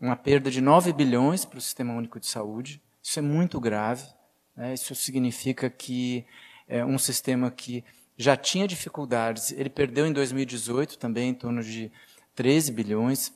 [0.00, 2.82] uma perda de 9 bilhões para o Sistema Único de Saúde.
[3.02, 4.06] Isso é muito grave.
[4.54, 4.74] Né?
[4.74, 6.26] Isso significa que
[6.68, 7.82] é um sistema que
[8.16, 11.90] já tinha dificuldades, ele perdeu em 2018 também em torno de
[12.34, 13.32] 13 bilhões.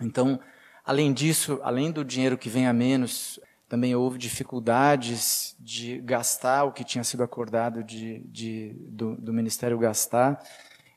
[0.00, 0.40] Então,
[0.84, 6.72] além disso, além do dinheiro que vem a menos, também houve dificuldades de gastar o
[6.72, 10.42] que tinha sido acordado de, de do, do Ministério gastar.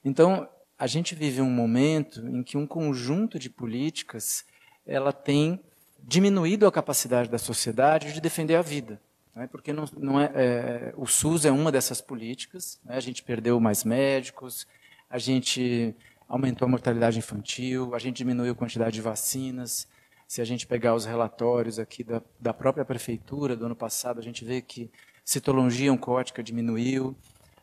[0.03, 0.47] Então,
[0.79, 4.45] a gente vive um momento em que um conjunto de políticas
[4.86, 5.60] ela tem
[6.01, 8.99] diminuído a capacidade da sociedade de defender a vida.
[9.36, 9.47] Né?
[9.51, 12.79] Porque não, não é, é, o SUS é uma dessas políticas.
[12.84, 12.95] Né?
[12.95, 14.65] A gente perdeu mais médicos,
[15.10, 15.95] a gente
[16.27, 19.88] aumentou a mortalidade infantil, a gente diminuiu a quantidade de vacinas.
[20.32, 24.24] Se a gente pegar os relatórios aqui da, da própria prefeitura do ano passado, a
[24.24, 24.89] gente vê que
[25.26, 27.13] citologia oncótica diminuiu,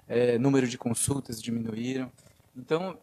[0.06, 2.12] é, número de consultas diminuíram.
[2.54, 2.98] Então,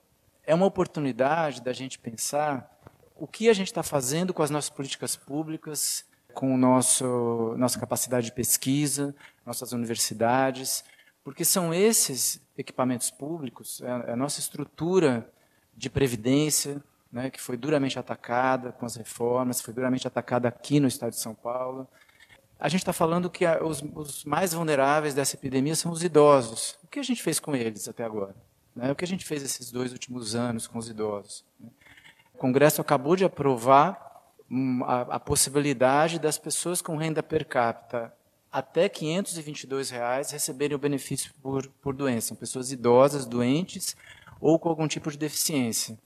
[0.45, 2.79] é uma oportunidade da gente pensar
[3.15, 7.79] o que a gente está fazendo com as nossas políticas públicas, com o nosso, nossa
[7.79, 10.85] capacidade de pesquisa, nossas universidades,
[11.23, 15.27] porque são esses equipamentos públicos, é a nossa estrutura
[15.75, 16.83] de previdência,
[17.15, 21.19] né, que foi duramente atacada com as reformas, foi duramente atacada aqui no Estado de
[21.19, 21.87] São Paulo.
[22.59, 26.77] a gente está falando que os, os, mais vulneráveis dessa epidemia são os idosos.
[26.83, 28.35] O que a gente fez com eles até agora?
[28.75, 28.91] Né?
[28.91, 31.45] O que a gente fez esses dois últimos anos com os idosos?
[32.33, 34.25] O Congresso acabou de aprovar
[34.83, 38.13] a, a possibilidade das pessoas com renda per capita
[38.51, 42.27] até 522 reais receberem o benefício por, por doença.
[42.27, 43.95] São pessoas idosas, doentes
[44.41, 45.97] ou com algum tipo de deficiência,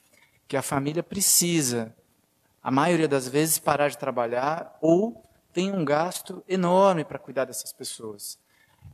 [0.49, 1.95] que a família precisa,
[2.61, 7.71] a maioria das vezes, parar de trabalhar ou tem um gasto enorme para cuidar dessas
[7.71, 8.39] pessoas.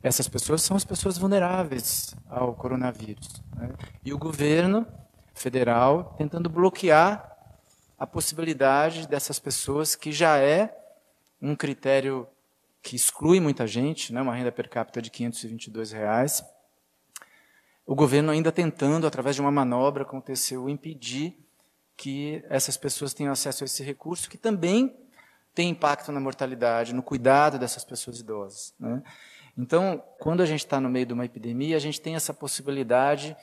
[0.02, 3.42] Essas pessoas são as pessoas vulneráveis ao coronavírus.
[3.56, 3.70] Né?
[4.04, 4.86] E o governo
[5.32, 7.34] federal tentando bloquear
[7.98, 10.76] a possibilidade dessas pessoas, que já é
[11.40, 12.28] um critério
[12.82, 16.44] que exclui muita gente, né, uma renda per capita de 522 reais,
[17.86, 21.45] o governo ainda tentando, através de uma manobra TCU, impedir
[21.96, 24.94] que essas pessoas tenham acesso a esse recurso, que também
[25.54, 28.74] tem impacto na mortalidade, no cuidado dessas pessoas idosas.
[28.78, 29.02] Né?
[29.56, 33.34] Então, quando a gente está no meio de uma epidemia, a gente tem essa possibilidade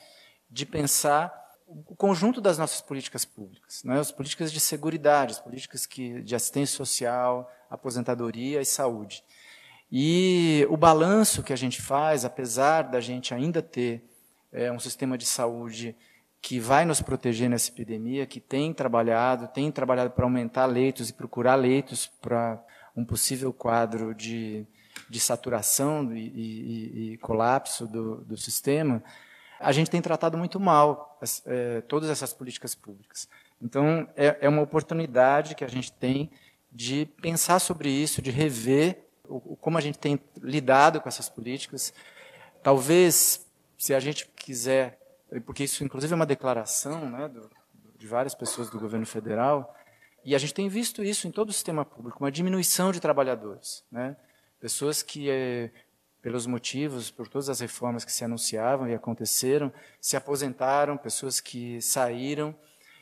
[0.48, 1.32] de pensar
[1.66, 3.98] o conjunto das nossas políticas públicas, né?
[3.98, 9.24] as políticas de segurança, as políticas que, de assistência social, aposentadoria e saúde.
[9.90, 14.04] E o balanço que a gente faz, apesar da gente ainda ter
[14.52, 15.96] é, um sistema de saúde
[16.44, 21.14] que vai nos proteger nessa epidemia, que tem trabalhado, tem trabalhado para aumentar leitos e
[21.14, 22.62] procurar leitos para
[22.94, 24.66] um possível quadro de,
[25.08, 29.02] de saturação e, e, e colapso do, do sistema,
[29.58, 33.26] a gente tem tratado muito mal é, todas essas políticas públicas.
[33.58, 36.30] Então, é, é, uma oportunidade que a gente tem
[36.70, 41.94] de pensar sobre isso, de rever o, como a gente tem lidado com essas políticas.
[42.62, 43.46] Talvez,
[43.78, 44.98] se a gente quiser,
[45.40, 47.50] porque isso, inclusive, é uma declaração né, do,
[47.96, 49.74] de várias pessoas do governo federal,
[50.24, 53.84] e a gente tem visto isso em todo o sistema público, uma diminuição de trabalhadores.
[53.90, 54.16] Né?
[54.58, 55.70] Pessoas que é,
[56.22, 59.70] pelos motivos, por todas as reformas que se anunciavam e aconteceram,
[60.00, 62.54] se aposentaram, pessoas que saíram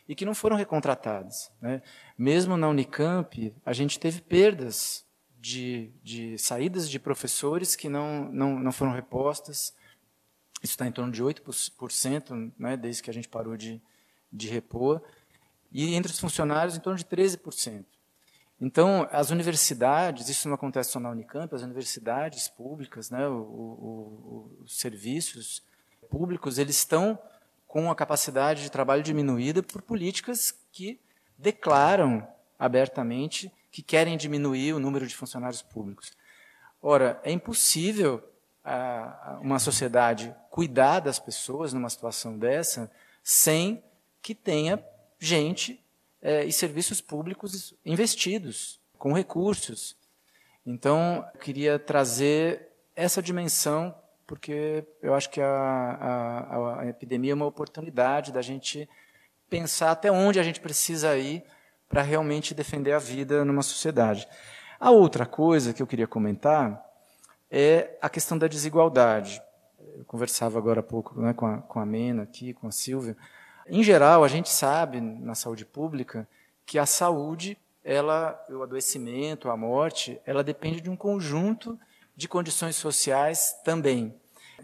[0.09, 1.53] e que não foram recontratadas.
[1.61, 1.81] Né?
[2.19, 5.05] Mesmo na Unicamp, a gente teve perdas
[5.39, 9.73] de, de saídas de professores que não, não, não foram repostas.
[10.63, 13.83] Isso está em torno de 8%, né, desde que a gente parou de,
[14.33, 15.03] de repor.
[15.73, 17.85] E entre os funcionários, em torno de 13%.
[18.61, 24.59] Então, as universidades, isso não acontece só na Unicamp, as universidades públicas, né, o, o,
[24.61, 25.63] os serviços
[26.09, 27.19] públicos, eles estão
[27.67, 31.01] com a capacidade de trabalho diminuída por políticas que
[31.37, 32.25] declaram
[32.57, 36.13] abertamente que querem diminuir o número de funcionários públicos.
[36.81, 38.23] Ora, é impossível
[38.65, 42.91] a, uma sociedade cuidar das pessoas numa situação dessa
[43.23, 43.83] sem
[44.21, 44.83] que tenha
[45.19, 45.83] gente
[46.21, 49.97] é, e serviços públicos investidos, com recursos.
[50.65, 53.95] Então, eu queria trazer essa dimensão,
[54.27, 58.89] porque eu acho que a, a, a epidemia é uma oportunidade da gente
[59.51, 61.43] pensar até onde a gente precisa ir
[61.89, 64.27] para realmente defender a vida numa sociedade.
[64.79, 66.92] A outra coisa que eu queria comentar
[67.53, 69.43] é a questão da desigualdade.
[69.99, 73.15] Eu conversava agora há pouco né, com, a, com a Mena aqui, com a Silvia,
[73.67, 76.29] em geral, a gente sabe na saúde pública
[76.67, 81.79] que a saúde, ela, o adoecimento, a morte, ela depende de um conjunto
[82.17, 84.15] de condições sociais também.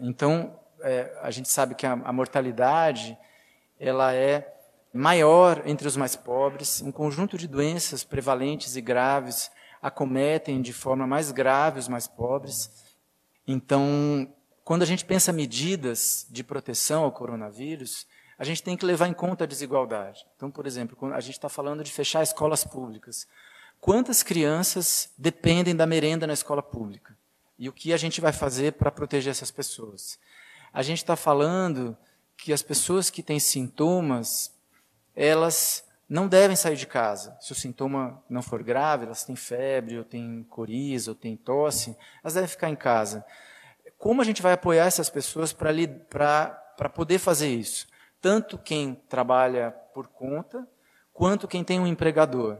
[0.01, 3.17] Então, é, a gente sabe que a, a mortalidade
[3.79, 4.53] ela é
[4.93, 9.49] maior entre os mais pobres, um conjunto de doenças prevalentes e graves
[9.81, 12.69] acometem de forma mais grave os mais pobres.
[13.47, 14.31] Então,
[14.63, 18.05] quando a gente pensa medidas de proteção ao coronavírus,
[18.37, 20.25] a gente tem que levar em conta a desigualdade.
[20.35, 23.27] Então, por exemplo, a gente está falando de fechar escolas públicas.
[23.81, 27.17] Quantas crianças dependem da merenda na escola pública?
[27.57, 30.17] E o que a gente vai fazer para proteger essas pessoas?
[30.71, 31.97] A gente está falando
[32.37, 34.53] que as pessoas que têm sintomas,
[35.15, 37.37] elas não devem sair de casa.
[37.39, 41.95] Se o sintoma não for grave, elas têm febre, ou têm coriza, ou têm tosse,
[42.23, 43.23] elas devem ficar em casa.
[43.97, 47.87] Como a gente vai apoiar essas pessoas para poder fazer isso?
[48.21, 50.67] tanto quem trabalha por conta,
[51.13, 52.57] quanto quem tem um empregador.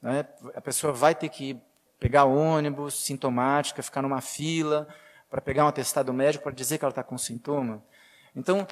[0.00, 0.26] Né?
[0.54, 1.60] A pessoa vai ter que
[1.98, 4.88] pegar ônibus, sintomática, ficar numa fila
[5.30, 7.82] para pegar um atestado médico para dizer que ela está com sintoma.
[8.34, 8.66] Então,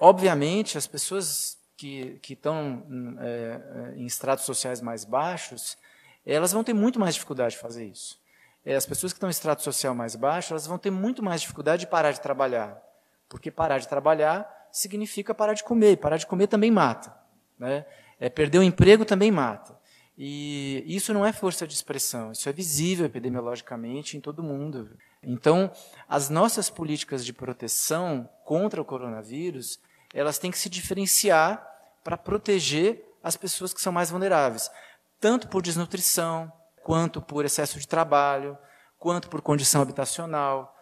[0.00, 2.82] obviamente, as pessoas que, que estão
[3.20, 5.76] é, em estratos sociais mais baixos,
[6.24, 8.18] elas vão ter muito mais dificuldade de fazer isso.
[8.64, 11.40] É, as pessoas que estão em estrato social mais baixo, elas vão ter muito mais
[11.40, 12.82] dificuldade de parar de trabalhar.
[13.28, 15.98] Porque parar de trabalhar significa parar de comer.
[15.98, 17.14] Parar de comer também mata.
[17.58, 17.84] Né?
[18.18, 19.78] É, perder o emprego também mata.
[20.16, 24.96] E isso não é força de expressão, isso é visível epidemiologicamente em todo mundo.
[25.20, 25.72] Então,
[26.08, 29.80] as nossas políticas de proteção contra o coronavírus,
[30.14, 31.66] elas têm que se diferenciar
[32.02, 34.70] para proteger as pessoas que são mais vulneráveis,
[35.20, 36.52] tanto por desnutrição,
[36.82, 38.56] quanto por excesso de trabalho,
[38.98, 40.74] quanto por condição habitacional,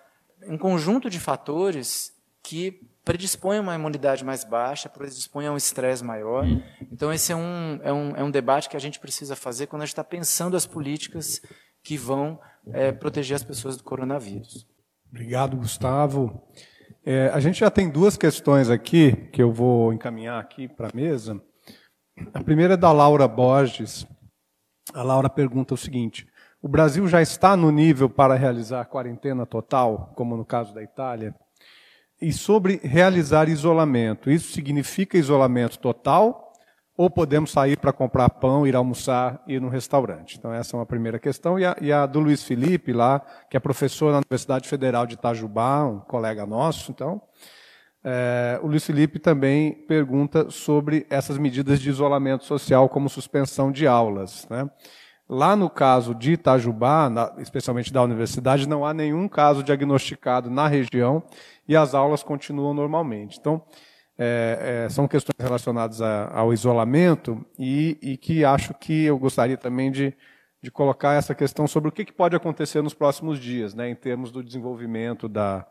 [0.46, 2.12] um conjunto de fatores
[2.42, 6.44] que predispõe a uma imunidade mais baixa, predispõe a um estresse maior.
[6.90, 9.82] Então, esse é um, é, um, é um debate que a gente precisa fazer quando
[9.82, 11.40] a gente está pensando as políticas
[11.82, 12.40] que vão
[12.72, 14.66] é, proteger as pessoas do coronavírus.
[15.10, 16.42] Obrigado, Gustavo.
[17.04, 20.94] É, a gente já tem duas questões aqui que eu vou encaminhar aqui para a
[20.94, 21.42] mesa.
[22.32, 24.06] A primeira é da Laura Borges.
[24.94, 26.28] A Laura pergunta o seguinte:
[26.60, 31.34] o Brasil já está no nível para realizar quarentena total, como no caso da Itália?
[32.20, 36.51] E sobre realizar isolamento, isso significa isolamento total
[36.96, 40.36] ou podemos sair para comprar pão, ir almoçar, ir no restaurante?
[40.38, 41.58] Então essa é uma primeira questão.
[41.58, 43.20] E a, e a, do Luiz Felipe lá,
[43.50, 47.22] que é professor na Universidade Federal de Itajubá, um colega nosso, então,
[48.04, 53.86] é, o Luiz Felipe também pergunta sobre essas medidas de isolamento social, como suspensão de
[53.86, 54.46] aulas.
[54.50, 54.68] Né?
[55.28, 60.66] Lá no caso de Itajubá, na, especialmente da universidade, não há nenhum caso diagnosticado na
[60.66, 61.22] região
[61.66, 63.38] e as aulas continuam normalmente.
[63.38, 63.62] Então,
[64.18, 69.56] é, é, são questões relacionadas a, ao isolamento e, e, que acho que eu gostaria
[69.56, 70.14] também de,
[70.62, 73.94] de colocar essa questão sobre o que, que pode acontecer nos próximos dias, né, em
[73.94, 75.66] termos do desenvolvimento da,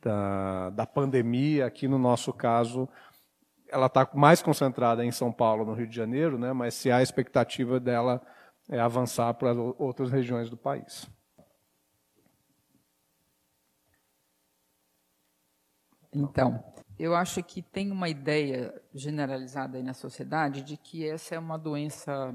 [0.00, 1.66] da, da pandemia.
[1.66, 2.88] Aqui no nosso caso,
[3.68, 7.02] ela está mais concentrada em São Paulo, no Rio de Janeiro, né, mas se há
[7.02, 8.22] expectativa dela
[8.70, 11.10] é, avançar para outras regiões do país.
[16.14, 16.62] Então,
[17.02, 21.58] eu acho que tem uma ideia generalizada aí na sociedade de que essa é uma
[21.58, 22.32] doença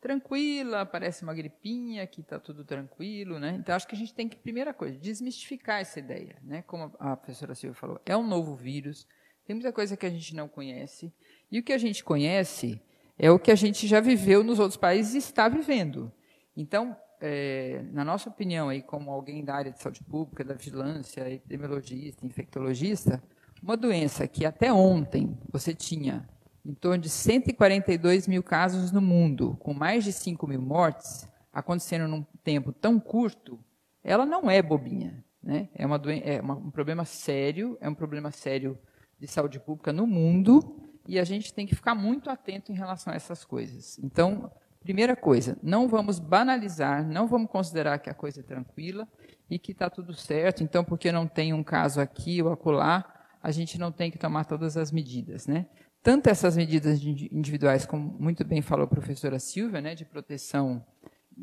[0.00, 3.58] tranquila, parece uma gripinha, que está tudo tranquilo, né?
[3.60, 6.62] Então acho que a gente tem que primeira coisa desmistificar essa ideia, né?
[6.62, 9.06] Como a professora Silvia falou, é um novo vírus,
[9.44, 11.12] tem muita coisa que a gente não conhece
[11.52, 12.80] e o que a gente conhece
[13.18, 16.10] é o que a gente já viveu nos outros países e está vivendo.
[16.56, 21.30] Então, é, na nossa opinião, aí, como alguém da área de saúde pública, da vigilância,
[21.30, 23.22] epidemiologista, infectologista,
[23.62, 26.28] uma doença que até ontem você tinha
[26.64, 32.06] em torno de 142 mil casos no mundo, com mais de 5 mil mortes, acontecendo
[32.06, 33.58] num tempo tão curto,
[34.02, 35.24] ela não é bobinha.
[35.42, 35.68] Né?
[35.74, 38.78] É, uma é uma, um problema sério, é um problema sério
[39.18, 43.12] de saúde pública no mundo, e a gente tem que ficar muito atento em relação
[43.12, 43.98] a essas coisas.
[43.98, 44.50] Então,
[44.80, 49.08] primeira coisa, não vamos banalizar, não vamos considerar que a coisa é tranquila
[49.48, 53.50] e que está tudo certo, então, porque não tem um caso aqui ou acolá, a
[53.50, 55.46] gente não tem que tomar todas as medidas.
[55.46, 55.66] Né?
[56.02, 60.84] Tanto essas medidas individuais, como muito bem falou a professora Silvia, né, de proteção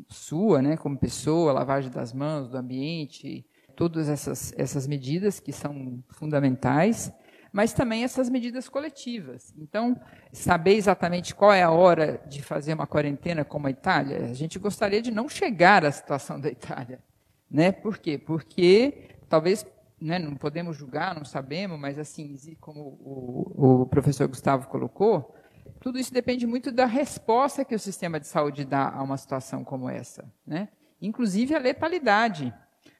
[0.08, 3.44] sua, né, como pessoa, lavagem das mãos, do ambiente,
[3.76, 7.12] todas essas, essas medidas que são fundamentais,
[7.52, 9.54] mas também essas medidas coletivas.
[9.56, 9.98] Então,
[10.32, 14.58] saber exatamente qual é a hora de fazer uma quarentena como a Itália, a gente
[14.58, 17.00] gostaria de não chegar à situação da Itália.
[17.50, 17.72] Né?
[17.72, 18.18] Por quê?
[18.18, 19.64] Porque talvez
[20.00, 25.34] né, não podemos julgar, não sabemos, mas assim, como o, o professor Gustavo colocou,
[25.80, 29.64] tudo isso depende muito da resposta que o sistema de saúde dá a uma situação
[29.64, 30.30] como essa.
[30.46, 30.68] Né?
[31.00, 32.52] Inclusive a letalidade.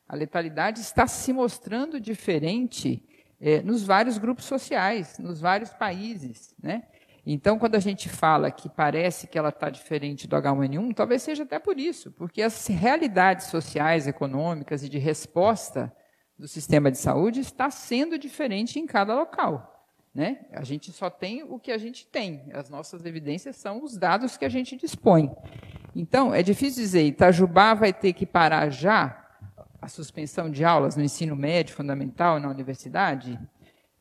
[0.08, 3.04] A letalidade está se mostrando diferente
[3.40, 6.54] é, nos vários grupos sociais, nos vários países.
[6.62, 6.84] Né?
[7.26, 11.42] Então, quando a gente fala que parece que ela está diferente do H1N1, talvez seja
[11.42, 15.92] até por isso, porque as realidades sociais, econômicas e de resposta
[16.38, 19.74] do sistema de saúde está sendo diferente em cada local.
[20.14, 20.46] Né?
[20.52, 24.36] A gente só tem o que a gente tem, as nossas evidências são os dados
[24.36, 25.30] que a gente dispõe.
[25.94, 29.26] Então, é difícil dizer, Itajubá vai ter que parar já
[29.80, 33.38] a suspensão de aulas no ensino médio fundamental na universidade?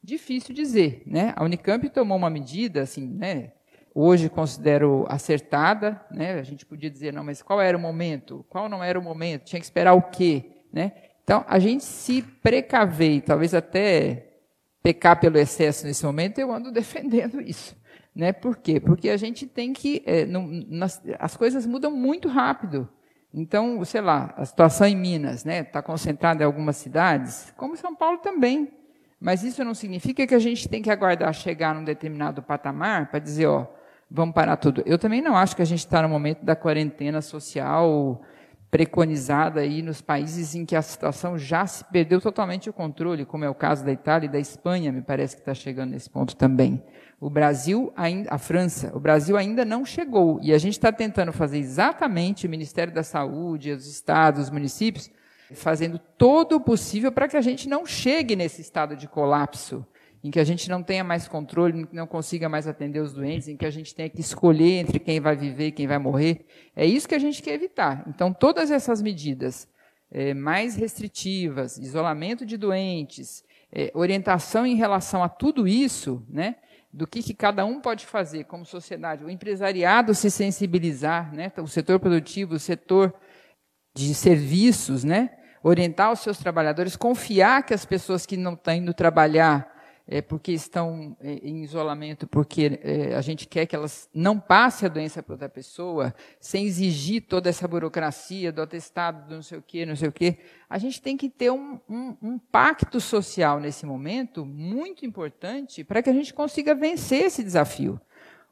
[0.02, 1.34] Difícil dizer, né?
[1.36, 3.52] A Unicamp tomou uma medida, assim, né?
[3.94, 6.34] Hoje considero acertada, né?
[6.40, 8.46] A gente podia dizer, não, mas qual era o momento?
[8.50, 9.46] Qual não era o momento?
[9.46, 10.94] Tinha que esperar o quê, né?
[11.28, 14.30] Então, a gente se precaver talvez até
[14.82, 17.76] pecar pelo excesso nesse momento, eu ando defendendo isso.
[18.16, 18.32] Né?
[18.32, 18.80] Por quê?
[18.80, 20.02] Porque a gente tem que.
[20.06, 22.88] É, nas, as coisas mudam muito rápido.
[23.34, 27.76] Então, sei lá, a situação em Minas está né, tá concentrada em algumas cidades, como
[27.76, 28.72] São Paulo também.
[29.20, 33.20] Mas isso não significa que a gente tem que aguardar chegar num determinado patamar para
[33.20, 33.68] dizer, ó,
[34.10, 34.82] vamos parar tudo.
[34.86, 38.22] Eu também não acho que a gente está no momento da quarentena social
[38.70, 43.46] preconizada aí nos países em que a situação já se perdeu totalmente o controle, como
[43.46, 46.36] é o caso da Itália e da Espanha, me parece que está chegando nesse ponto
[46.36, 46.84] também.
[47.20, 50.40] O Brasil, ainda, a França, o Brasil ainda não chegou.
[50.44, 55.10] E a gente está tentando fazer exatamente o Ministério da Saúde, os estados, os municípios,
[55.54, 59.86] fazendo todo o possível para que a gente não chegue nesse estado de colapso
[60.28, 63.56] em que a gente não tenha mais controle, não consiga mais atender os doentes, em
[63.56, 66.46] que a gente tenha que escolher entre quem vai viver e quem vai morrer.
[66.76, 68.04] É isso que a gente quer evitar.
[68.10, 69.70] Então, todas essas medidas
[70.12, 76.58] é, mais restritivas, isolamento de doentes, é, orientação em relação a tudo isso, né,
[76.92, 81.68] do que, que cada um pode fazer como sociedade, o empresariado se sensibilizar, né, o
[81.68, 83.14] setor produtivo, o setor
[83.96, 85.30] de serviços, né,
[85.64, 89.77] orientar os seus trabalhadores, confiar que as pessoas que não estão indo trabalhar
[90.08, 94.88] é, porque estão é, em isolamento, porque é, a gente quer que elas não passem
[94.88, 99.58] a doença para outra pessoa, sem exigir toda essa burocracia do atestado, do não sei
[99.58, 100.38] o quê, não sei o quê.
[100.70, 106.02] A gente tem que ter um, um, um pacto social nesse momento muito importante para
[106.02, 108.00] que a gente consiga vencer esse desafio.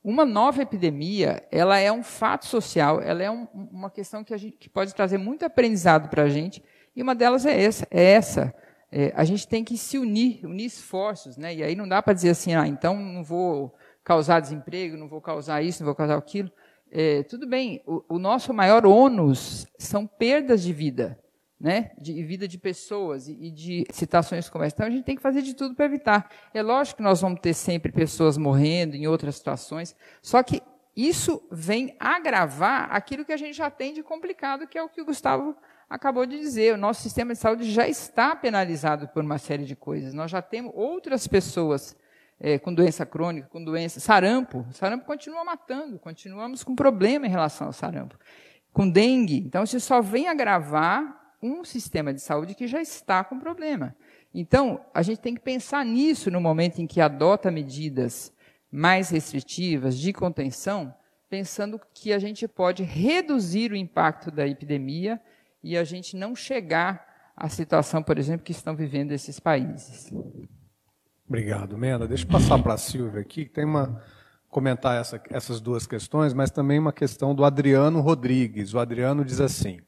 [0.03, 4.37] Uma nova epidemia, ela é um fato social, ela é um, uma questão que, a
[4.37, 6.61] gente, que pode trazer muito aprendizado para a gente,
[6.95, 8.53] e uma delas é essa, é essa
[8.91, 11.53] é, a gente tem que se unir, unir esforços, né?
[11.53, 15.19] E aí não dá para dizer assim, ah, então não vou causar desemprego, não vou
[15.19, 16.51] causar isso, não vou causar aquilo.
[16.91, 21.19] É, tudo bem, o, o, nosso maior ônus são perdas de vida,
[21.59, 21.91] né?
[21.99, 24.75] De vida de pessoas e, e de situações como essa.
[24.75, 26.29] Então a gente tem que fazer de tudo para evitar.
[26.53, 30.61] É lógico que nós vamos ter sempre pessoas morrendo em outras situações, só que
[30.95, 35.01] isso vem agravar aquilo que a gente já tem de complicado, que é o que
[35.01, 35.55] o Gustavo
[35.95, 39.75] acabou de dizer, o nosso sistema de saúde já está penalizado por uma série de
[39.75, 40.13] coisas.
[40.13, 41.95] Nós já temos outras pessoas
[42.39, 43.99] é, com doença crônica, com doença.
[43.99, 44.65] Sarampo.
[44.71, 48.19] Sarampo continua matando, continuamos com problema em relação ao sarampo.
[48.73, 49.37] Com dengue.
[49.37, 53.95] Então, isso só vem agravar um sistema de saúde que já está com problema.
[54.33, 58.33] Então, a gente tem que pensar nisso no momento em que adota medidas
[58.69, 60.93] mais restritivas de contenção,
[61.29, 65.21] pensando que a gente pode reduzir o impacto da epidemia
[65.65, 70.13] e a gente não chegar à situação, por exemplo, que estão vivendo esses países.
[71.27, 72.07] Obrigado, Menda.
[72.07, 73.99] Deixa eu passar para a Silvia aqui, que tem uma
[74.47, 78.75] comentar essa, essas duas questões, mas também uma questão do Adriano Rodrigues.
[78.75, 79.79] O Adriano diz assim: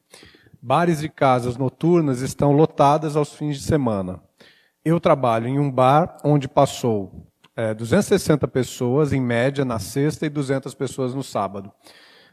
[0.60, 4.20] bares e casas noturnas estão lotadas aos fins de semana.
[4.84, 10.28] Eu trabalho em um bar onde passou é, 260 pessoas, em média, na sexta e
[10.28, 11.72] 200 pessoas no sábado.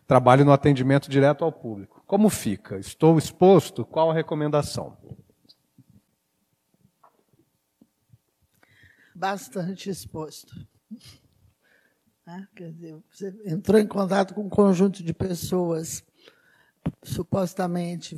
[0.07, 2.03] Trabalho no atendimento direto ao público.
[2.05, 2.77] Como fica?
[2.77, 3.83] Estou exposto?
[3.85, 4.97] Qual a recomendação?
[9.13, 10.53] Bastante exposto.
[12.25, 12.47] Né?
[12.55, 16.03] Quer dizer, você entrou em contato com um conjunto de pessoas
[17.03, 18.17] supostamente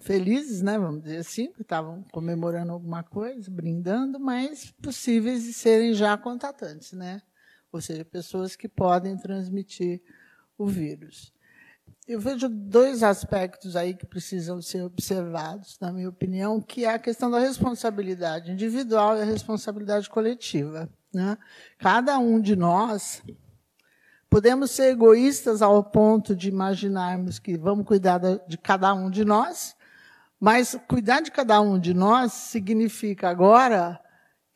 [0.00, 5.94] felizes, né, vamos dizer assim, que estavam comemorando alguma coisa, brindando, mas possíveis de serem
[5.94, 7.22] já contatantes, né?
[7.70, 10.02] Ou seja, pessoas que podem transmitir
[10.58, 11.32] o vírus.
[12.06, 16.98] Eu vejo dois aspectos aí que precisam ser observados, na minha opinião, que é a
[16.98, 20.88] questão da responsabilidade individual e a responsabilidade coletiva.
[21.12, 21.36] Né?
[21.78, 23.22] Cada um de nós
[24.30, 29.76] podemos ser egoístas ao ponto de imaginarmos que vamos cuidar de cada um de nós,
[30.40, 34.00] mas cuidar de cada um de nós significa agora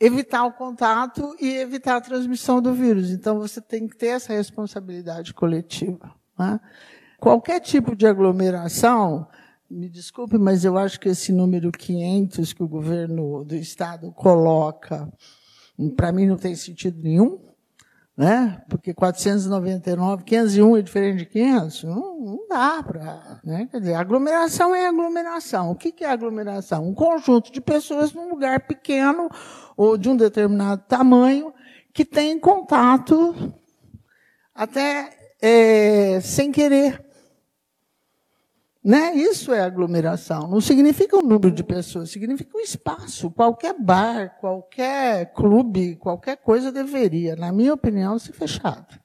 [0.02, 3.10] evitar o contato e evitar a transmissão do vírus.
[3.10, 6.12] Então você tem que ter essa responsabilidade coletiva.
[6.36, 6.58] Né?
[7.20, 9.28] Qualquer tipo de aglomeração,
[9.70, 15.08] me desculpe, mas eu acho que esse número 500 que o governo do Estado coloca,
[15.96, 17.38] para mim não tem sentido nenhum,
[18.16, 18.62] né?
[18.68, 23.40] porque 499, 501 é diferente de 500, não, não dá para.
[23.44, 23.68] Né?
[23.70, 25.70] Quer dizer, aglomeração é aglomeração.
[25.70, 26.86] O que é aglomeração?
[26.86, 29.28] Um conjunto de pessoas num lugar pequeno
[29.76, 31.52] ou de um determinado tamanho
[31.92, 33.54] que tem contato
[34.54, 35.10] até
[35.40, 37.11] é, sem querer.
[38.84, 39.14] Né?
[39.14, 40.48] Isso é aglomeração.
[40.48, 43.30] Não significa um número de pessoas, significa um espaço.
[43.30, 49.00] Qualquer bar, qualquer clube, qualquer coisa deveria, na minha opinião, ser fechado.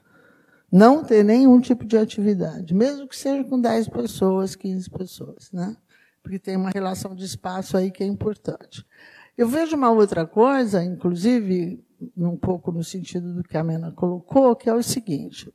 [0.71, 5.51] Não ter nenhum tipo de atividade, mesmo que seja com 10 pessoas, 15 pessoas.
[5.51, 5.78] Né?
[6.23, 8.84] Porque tem uma relação de espaço aí que é importante.
[9.38, 11.86] Eu vejo uma outra coisa, inclusive,
[12.17, 15.53] um pouco no sentido do que a Mena colocou, que é o seguinte.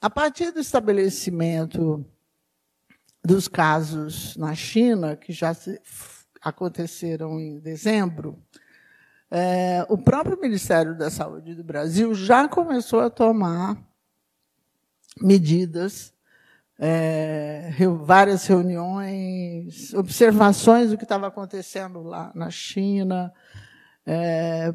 [0.00, 2.04] A partir do estabelecimento
[3.26, 5.54] dos casos na China, que já
[6.40, 8.40] aconteceram em dezembro,
[9.28, 13.76] é, o próprio Ministério da Saúde do Brasil já começou a tomar
[15.20, 16.14] medidas
[16.78, 17.72] é,
[18.04, 23.32] várias reuniões, observações do que estava acontecendo lá na China.
[24.06, 24.72] É,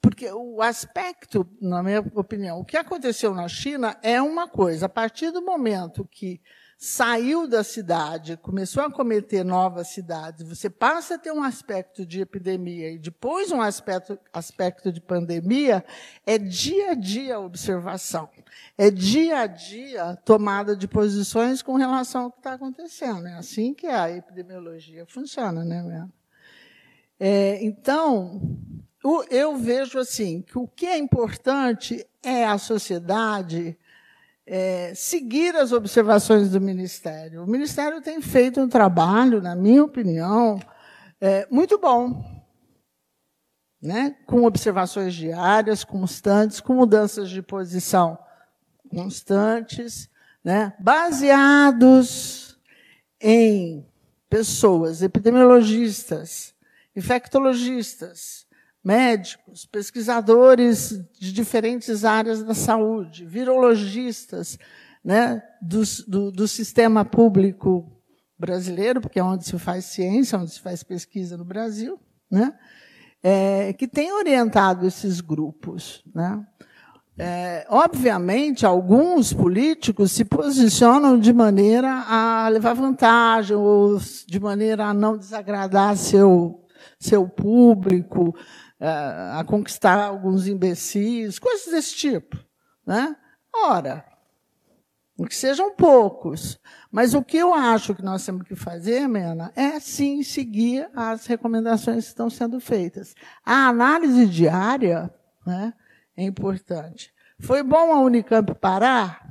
[0.00, 4.86] porque o aspecto, na minha opinião, o que aconteceu na China é uma coisa.
[4.86, 6.40] A partir do momento que
[6.84, 12.20] saiu da cidade, começou a cometer novas cidades, você passa a ter um aspecto de
[12.20, 15.84] epidemia e depois um aspecto, aspecto de pandemia,
[16.26, 18.28] é dia a dia observação.
[18.76, 23.28] É dia a dia tomada de posições com relação ao que está acontecendo.
[23.28, 26.12] É assim que a epidemiologia funciona, né, mesmo?
[27.20, 28.58] É, então,
[29.30, 33.78] eu vejo assim que o que é importante é a sociedade
[34.54, 37.42] é, seguir as observações do Ministério.
[37.42, 40.60] O Ministério tem feito um trabalho, na minha opinião,
[41.18, 42.22] é, muito bom,
[43.80, 44.14] né?
[44.26, 48.18] com observações diárias, constantes, com mudanças de posição
[48.90, 50.10] constantes,
[50.44, 50.74] né?
[50.78, 52.60] baseados
[53.18, 53.86] em
[54.28, 56.54] pessoas, epidemiologistas,
[56.94, 58.46] infectologistas,
[58.84, 64.58] médicos, pesquisadores de diferentes áreas da saúde, virologistas
[65.04, 67.90] né, do, do, do, sistema público
[68.38, 71.98] brasileiro, porque é onde se faz ciência, onde se faz pesquisa no Brasil,
[72.30, 72.54] né,
[73.22, 76.02] é, que tem orientado esses grupos.
[76.14, 76.44] Né.
[77.18, 84.94] É, obviamente, alguns políticos se posicionam de maneira a levar vantagem, ou de maneira a
[84.94, 86.64] não desagradar seu,
[86.98, 88.34] seu público,
[89.38, 92.36] a conquistar alguns imbecis, coisas desse tipo.
[92.84, 93.16] Né?
[93.54, 94.04] Ora,
[95.26, 96.58] que sejam poucos.
[96.90, 101.26] Mas o que eu acho que nós temos que fazer, Mena, é sim seguir as
[101.26, 103.14] recomendações que estão sendo feitas.
[103.44, 105.12] A análise diária
[105.46, 105.72] né,
[106.16, 107.12] é importante.
[107.40, 109.28] Foi bom a Unicamp parar?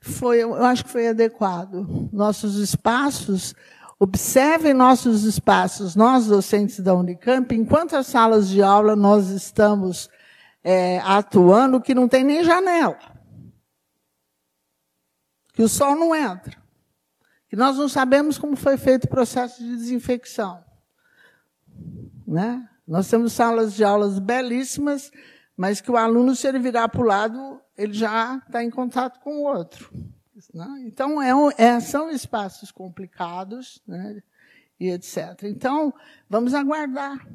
[0.00, 2.08] Foi, eu acho que foi adequado.
[2.12, 3.54] Nossos espaços
[3.98, 10.10] Observem nossos espaços, nós docentes da Unicamp, em quantas salas de aula nós estamos
[10.62, 12.98] é, atuando que não tem nem janela.
[15.52, 16.56] Que o sol não entra.
[17.48, 20.64] Que nós não sabemos como foi feito o processo de desinfecção.
[22.26, 22.68] Né?
[22.86, 25.12] Nós temos salas de aulas belíssimas,
[25.56, 29.20] mas que o aluno, se ele virar para o lado, ele já está em contato
[29.20, 29.90] com o outro.
[30.54, 30.84] Né?
[30.86, 34.22] Então, é, é, são espaços complicados né?
[34.78, 35.42] e etc.
[35.42, 35.92] Então,
[36.30, 37.26] vamos aguardar.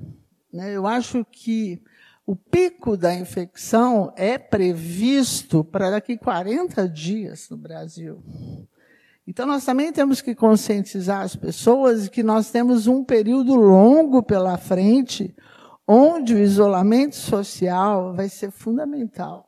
[0.53, 0.74] Né?
[0.74, 1.82] Eu acho que
[2.26, 8.24] o pico da infecção é previsto para daqui 40 dias no Brasil.
[9.28, 14.57] Então, nós também temos que conscientizar as pessoas que nós temos um período longo pela
[14.57, 15.36] frente,
[15.86, 19.45] onde o isolamento social vai ser fundamental.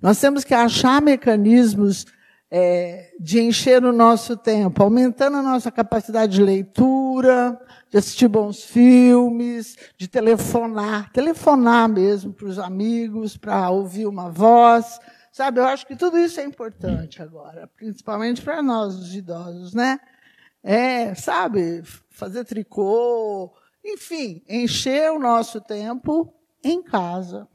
[0.00, 2.06] Nós temos que achar mecanismos
[2.50, 8.64] é, de encher o nosso tempo, aumentando a nossa capacidade de leitura, de assistir bons
[8.64, 14.98] filmes, de telefonar, telefonar mesmo para os amigos, para ouvir uma voz.
[15.30, 20.00] Sabe, eu acho que tudo isso é importante agora, principalmente para nós, os idosos, né?
[20.62, 23.52] É, sabe, fazer tricô,
[23.84, 26.34] enfim, encher o nosso tempo
[26.64, 27.46] em casa,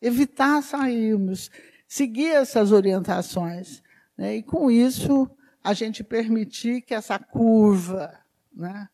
[0.00, 1.50] evitar sairmos,
[1.88, 3.82] seguir essas orientações.
[4.16, 4.36] Né?
[4.36, 5.28] E com isso,
[5.62, 8.18] a gente permitir que essa curva
[8.52, 8.88] né,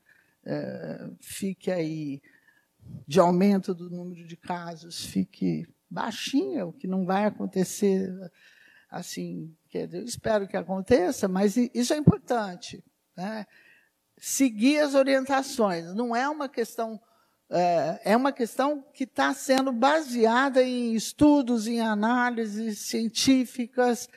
[0.44, 2.20] é, fique aí
[3.06, 8.08] de aumento do número de casos fique baixinha, o que não vai acontecer
[8.90, 9.54] assim.
[9.72, 12.82] Eu espero que aconteça, mas isso é importante.
[13.16, 13.46] Né?
[14.16, 15.94] Seguir as orientações.
[15.94, 17.00] Não é uma questão
[17.52, 24.08] é, é uma questão que está sendo baseada em estudos, em análises científicas,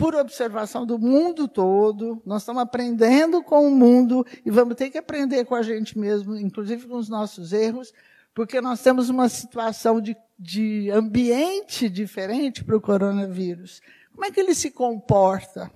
[0.00, 2.22] por observação do mundo todo.
[2.24, 6.34] Nós estamos aprendendo com o mundo e vamos ter que aprender com a gente mesmo,
[6.38, 7.92] inclusive com os nossos erros,
[8.32, 13.82] porque nós temos uma situação de, de ambiente diferente para o coronavírus.
[14.10, 15.70] Como é que ele se comporta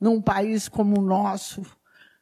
[0.00, 1.66] num país como o nosso,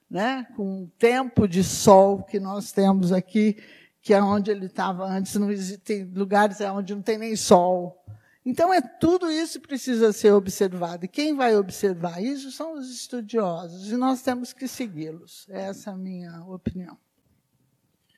[0.09, 0.47] né?
[0.57, 3.63] com o tempo de sol que nós temos aqui,
[4.01, 8.04] que é onde ele estava antes, não existem lugares onde não tem nem sol.
[8.45, 11.05] Então, é tudo isso precisa ser observado.
[11.05, 15.47] E quem vai observar isso são os estudiosos, e nós temos que segui-los.
[15.49, 16.99] Essa é a minha opinião.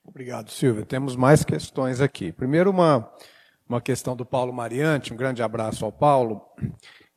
[0.04, 0.84] Obrigado, Silvia.
[0.84, 2.32] Temos mais questões aqui.
[2.32, 3.10] Primeiro, uma,
[3.68, 6.40] uma questão do Paulo Mariante, um grande abraço ao Paulo,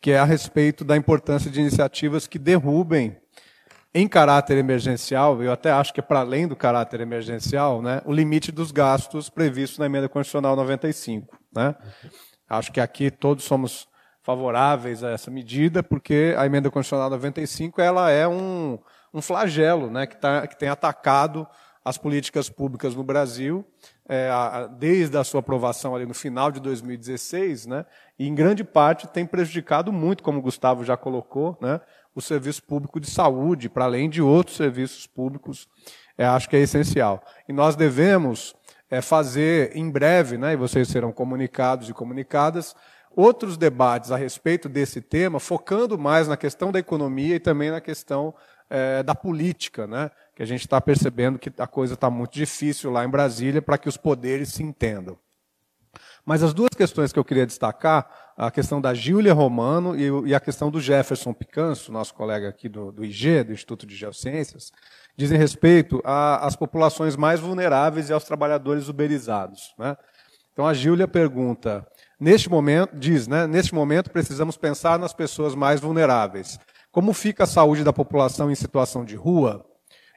[0.02, 3.18] que é a respeito da importância de iniciativas que derrubem,
[3.94, 8.14] em caráter emergencial, eu até acho que é para além do caráter emergencial, né, o
[8.14, 11.36] limite dos gastos previsto na emenda constitucional 95.
[11.52, 11.76] Né?
[12.50, 13.88] Acho que aqui todos somos
[14.24, 18.78] favoráveis a essa medida, porque a emenda constitucional 95 ela é um,
[19.14, 21.48] um flagelo né, que, tá, que tem atacado
[21.84, 23.66] as políticas públicas no Brasil,
[24.08, 27.86] é, a, desde a sua aprovação ali no final de 2016, né,
[28.18, 31.80] e em grande parte tem prejudicado muito, como o Gustavo já colocou, né,
[32.14, 35.68] o serviço público de saúde, para além de outros serviços públicos,
[36.18, 37.24] é, acho que é essencial.
[37.48, 38.54] E nós devemos
[38.90, 42.76] é, fazer em breve, né, e vocês serão comunicados e comunicadas,
[43.16, 47.82] outros debates a respeito desse tema, focando mais na questão da economia e também na
[47.82, 48.34] questão
[48.70, 50.12] é, da política, né?
[50.36, 53.78] que a gente está percebendo que a coisa está muito difícil lá em Brasília para
[53.78, 55.18] que os poderes se entendam.
[56.30, 58.08] Mas as duas questões que eu queria destacar,
[58.38, 59.96] a questão da Gília Romano
[60.28, 63.96] e, a questão do Jefferson Picanso, nosso colega aqui do, do IG, do Instituto de
[63.96, 64.72] Geociências,
[65.18, 69.74] dizem respeito às populações mais vulneráveis e aos trabalhadores uberizados.
[69.76, 69.98] Né?
[70.54, 71.84] Então a Gília pergunta,
[72.20, 76.60] neste momento, diz, né, neste momento precisamos pensar nas pessoas mais vulneráveis.
[76.92, 79.66] Como fica a saúde da população em situação de rua?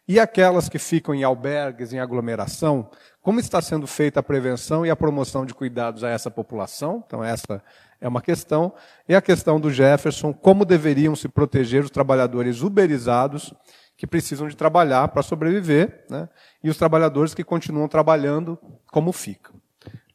[0.07, 2.91] E aquelas que ficam em albergues, em aglomeração,
[3.21, 7.05] como está sendo feita a prevenção e a promoção de cuidados a essa população?
[7.07, 7.63] Então, essa
[8.01, 8.75] é uma questão.
[9.09, 13.55] E a questão do Jefferson, como deveriam se proteger os trabalhadores uberizados
[13.97, 16.29] que precisam de trabalhar para sobreviver, né?
[16.65, 18.59] e os trabalhadores que continuam trabalhando,
[18.91, 19.55] como ficam.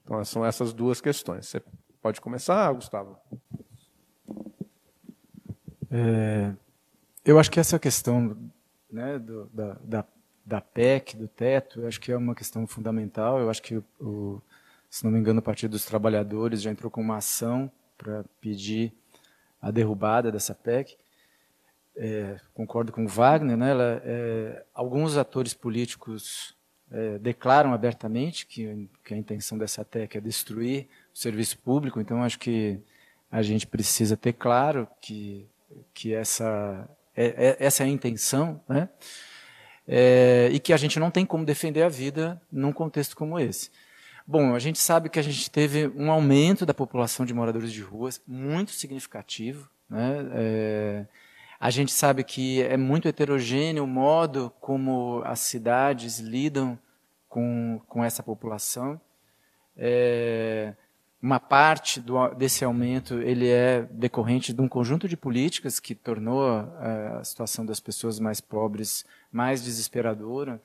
[0.03, 1.47] Então, são essas duas questões.
[1.47, 1.61] Você
[2.01, 3.17] pode começar, Gustavo?
[5.89, 6.51] É,
[7.23, 8.35] eu acho que essa questão
[8.97, 10.05] né, do, da, da,
[10.45, 13.39] da, PEC, do teto, eu acho que é uma questão fundamental.
[13.39, 14.41] Eu acho que, o,
[14.89, 18.91] se não me engano, o Partido dos Trabalhadores já entrou com uma ação para pedir
[19.61, 20.97] a derrubada dessa PEC.
[21.95, 26.55] É, concordo com o Wagner, né, ela, é, alguns atores políticos
[26.91, 32.23] é, declaram abertamente que, que, a intenção dessa PEC é destruir o serviço público, então
[32.23, 32.79] acho que
[33.31, 35.49] a gente precisa ter claro que
[35.93, 36.87] que essa,
[37.17, 38.87] é, é, essa é a intenção, né?
[39.87, 43.71] É, e que a gente não tem como defender a vida num contexto como esse.
[44.25, 47.81] Bom, a gente sabe que a gente teve um aumento da população de moradores de
[47.81, 49.69] ruas muito significativo.
[49.89, 50.29] Né?
[50.33, 51.05] É,
[51.59, 56.77] a gente sabe que é muito heterogêneo o modo como as cidades lidam
[57.29, 58.99] com, com essa população.
[59.75, 60.73] É,
[61.21, 66.45] uma parte do, desse aumento ele é decorrente de um conjunto de políticas que tornou
[66.45, 70.61] a, eh, a situação das pessoas mais pobres mais desesperadora.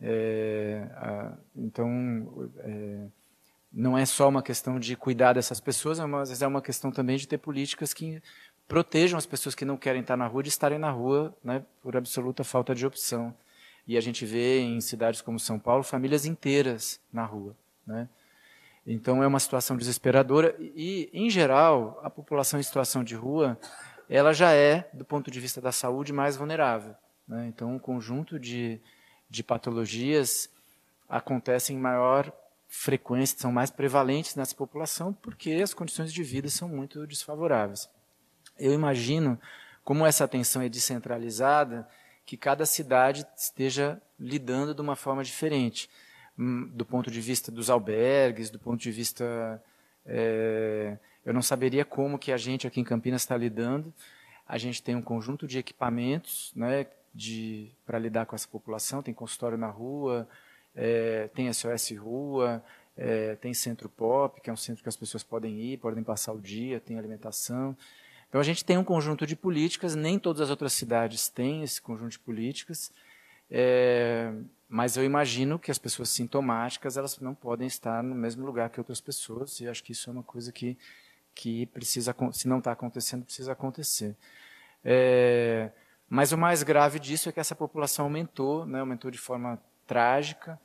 [0.00, 3.06] É, a, então, é,
[3.72, 7.28] não é só uma questão de cuidar dessas pessoas, mas é uma questão também de
[7.28, 8.22] ter políticas que
[8.66, 11.96] protejam as pessoas que não querem estar na rua de estarem na rua né, por
[11.96, 13.34] absoluta falta de opção.
[13.86, 17.56] E a gente vê em cidades como São Paulo famílias inteiras na rua.
[17.86, 18.08] Né?
[18.86, 23.58] Então é uma situação desesperadora e, em geral, a população em situação de rua,
[24.08, 26.94] ela já é, do ponto de vista da saúde, mais vulnerável.
[27.28, 27.46] Né?
[27.48, 28.80] Então, um conjunto de,
[29.28, 30.50] de patologias
[31.08, 32.32] acontecem em maior
[32.68, 37.88] frequência, são mais prevalentes nessa população, porque as condições de vida são muito desfavoráveis.
[38.58, 39.38] Eu imagino,
[39.84, 41.88] como essa atenção é descentralizada,
[42.24, 45.90] que cada cidade esteja lidando de uma forma diferente.
[46.40, 49.62] Hum, do ponto de vista dos albergues, do ponto de vista
[50.06, 53.92] é, eu não saberia como que a gente aqui em Campinas está lidando.
[54.48, 56.86] A gente tem um conjunto de equipamentos, né,
[57.84, 59.02] para lidar com essa população.
[59.02, 60.26] Tem consultório na rua,
[60.74, 62.64] é, tem SOS Rua,
[62.96, 66.32] é, tem Centro Pop, que é um centro que as pessoas podem ir, podem passar
[66.32, 67.76] o dia, tem alimentação.
[68.28, 69.94] Então a gente tem um conjunto de políticas.
[69.94, 72.90] Nem todas as outras cidades têm esse conjunto de políticas.
[73.50, 74.32] É,
[74.68, 78.78] mas eu imagino que as pessoas sintomáticas elas não podem estar no mesmo lugar que
[78.78, 80.78] outras pessoas e acho que isso é uma coisa que
[81.34, 84.14] que precisa se não está acontecendo precisa acontecer.
[84.84, 85.70] É,
[86.08, 90.60] mas o mais grave disso é que essa população aumentou né aumentou de forma trágica.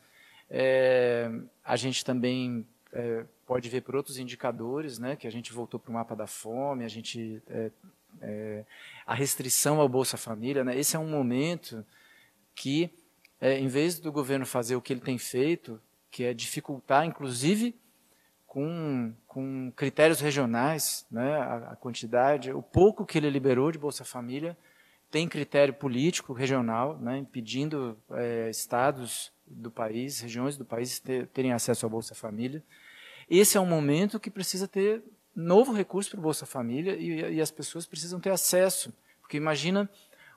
[0.48, 1.32] É,
[1.64, 5.90] a gente também é, pode ver por outros indicadores né que a gente voltou para
[5.90, 7.72] o mapa da fome a gente é,
[8.22, 8.66] é,
[9.08, 11.84] a restrição ao Bolsa Família né esse é um momento
[12.56, 12.90] que
[13.40, 15.80] é, em vez do governo fazer o que ele tem feito,
[16.10, 17.76] que é dificultar, inclusive
[18.48, 24.06] com, com critérios regionais, né, a, a quantidade, o pouco que ele liberou de Bolsa
[24.06, 24.58] Família
[25.12, 31.52] tem critério político regional, né, impedindo é, estados do país, regiões do país ter, terem
[31.52, 32.64] acesso à Bolsa Família.
[33.30, 35.04] Esse é um momento que precisa ter
[35.36, 39.90] novo recurso para o Bolsa Família e, e as pessoas precisam ter acesso, porque imagina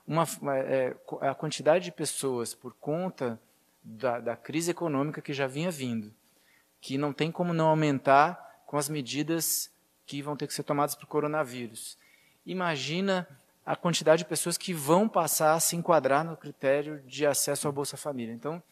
[0.09, 0.25] uma,
[0.57, 3.39] é, a quantidade de pessoas por conta
[3.83, 6.11] da, da, crise econômica que já vinha vindo,
[6.81, 9.71] que não tem como não aumentar com as medidas
[10.07, 11.95] que vão ter que ser tomadas para o coronavírus.
[12.43, 13.27] Imagina
[13.63, 17.73] a quantidade de pessoas que vão passar a se enquadrar no critério de acesso ao
[17.73, 18.33] Bolsa Família.
[18.33, 18.63] Então,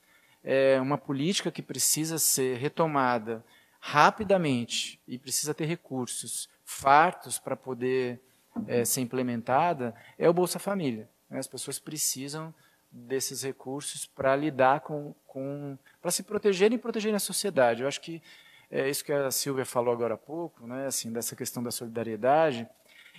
[0.43, 3.45] é uma política que precisa ser retomada
[3.79, 8.19] rapidamente e precisa ter recursos fartos para poder
[8.65, 11.07] é, ser implementada é o Bolsa Família.
[11.29, 11.39] Né?
[11.39, 12.53] As pessoas precisam
[12.91, 17.81] desses recursos para lidar com, com para se protegerem e protegerem a sociedade.
[17.81, 18.21] Eu acho que
[18.69, 22.67] é isso que a Silvia falou agora há pouco, né, assim, dessa questão da solidariedade.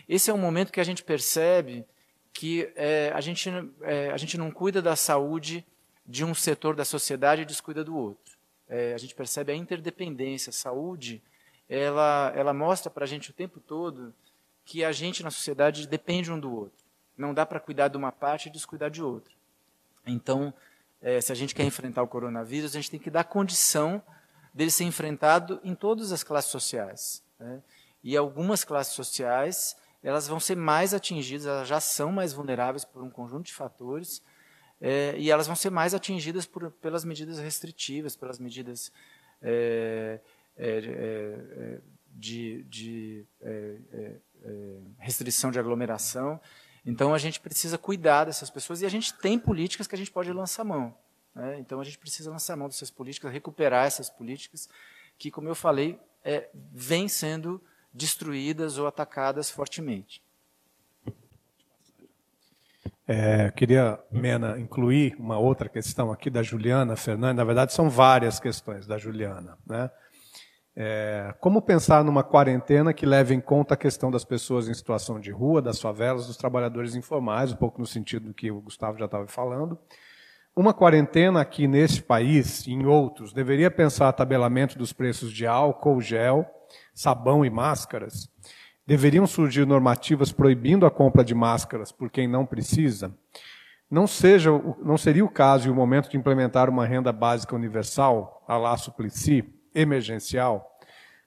[0.09, 1.87] Esse é um momento que a gente percebe
[2.33, 3.51] que é, a, gente,
[3.83, 5.67] é, a gente não cuida da saúde
[6.07, 8.37] de um setor da sociedade e descuida do outro.
[8.69, 10.51] É, a gente percebe a interdependência.
[10.51, 11.23] A saúde,
[11.69, 14.15] ela, ela mostra para a gente o tempo todo
[14.65, 16.88] que a gente na sociedade depende um do outro.
[17.19, 19.35] Não dá para cuidar de uma parte e descuidar de outra.
[20.07, 20.55] Então,
[21.03, 24.03] é, se a gente quer enfrentar o coronavírus, a gente tem que dar condição
[24.55, 27.23] dele ser enfrentado em todas as classes sociais.
[27.39, 27.62] Né?
[28.03, 33.03] E algumas classes sociais elas vão ser mais atingidas, elas já são mais vulneráveis por
[33.03, 34.23] um conjunto de fatores,
[34.81, 38.93] é, e elas vão ser mais atingidas por, pelas medidas restritivas, pelas medidas
[39.43, 40.21] é,
[42.12, 43.27] de, de
[44.99, 46.41] restrição de aglomeração.
[46.89, 50.11] Então a gente precisa cuidar dessas pessoas e a gente tem políticas que a gente
[50.11, 50.95] pode lançar mão.
[51.34, 51.59] Né?
[51.61, 54.70] Então a gente precisa lançar mão dessas políticas, recuperar essas políticas
[55.18, 57.62] que, como eu falei, é, vêm sendo
[57.93, 60.22] destruídas ou atacadas fortemente.
[63.07, 67.36] É, queria, Mena, incluir uma outra questão aqui da Juliana Fernandes.
[67.36, 69.59] Na verdade, são várias questões da Juliana.
[69.66, 69.91] Né?
[70.81, 75.18] É, como pensar numa quarentena que leve em conta a questão das pessoas em situação
[75.18, 78.97] de rua, das favelas, dos trabalhadores informais, um pouco no sentido do que o Gustavo
[78.97, 79.76] já estava falando.
[80.55, 86.01] Uma quarentena aqui nesse país e em outros deveria pensar tabelamento dos preços de álcool,
[86.01, 86.47] gel,
[86.95, 88.31] sabão e máscaras.
[88.87, 93.12] Deveriam surgir normativas proibindo a compra de máscaras por quem não precisa.
[93.91, 94.51] Não, seja,
[94.81, 98.76] não seria o caso e o momento de implementar uma renda básica universal, a lá
[98.76, 100.79] Suplicy, emergencial,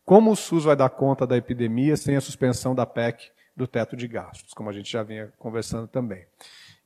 [0.04, 3.96] como o SUS vai dar conta da epidemia sem a suspensão da PEC do teto
[3.96, 6.26] de gastos, como a gente já vinha conversando também.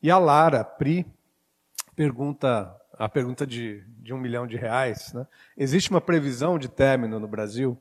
[0.01, 1.05] E a Lara Pri
[1.95, 5.11] pergunta a pergunta de, de um milhão de reais.
[5.13, 5.27] Né?
[5.57, 7.77] Existe uma previsão de término no Brasil?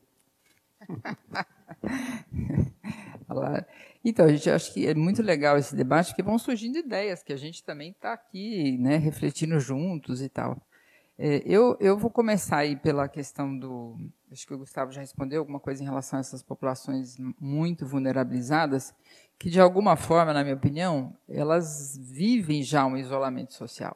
[4.03, 7.31] então, a gente acha que é muito legal esse debate, porque vão surgindo ideias que
[7.33, 10.61] a gente também está aqui né, refletindo juntos e tal.
[11.17, 13.97] É, eu, eu vou começar aí pela questão do.
[14.31, 18.93] Acho que o Gustavo já respondeu alguma coisa em relação a essas populações muito vulnerabilizadas,
[19.39, 23.95] que de alguma forma, na minha opinião, elas vivem já um isolamento social.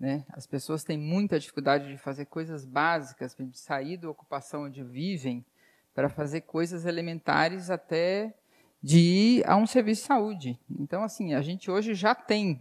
[0.00, 0.24] Né?
[0.30, 5.46] As pessoas têm muita dificuldade de fazer coisas básicas, de sair da ocupação onde vivem
[5.94, 8.34] para fazer coisas elementares até
[8.82, 10.60] de ir a um serviço de saúde.
[10.68, 12.60] Então, assim, a gente hoje já tem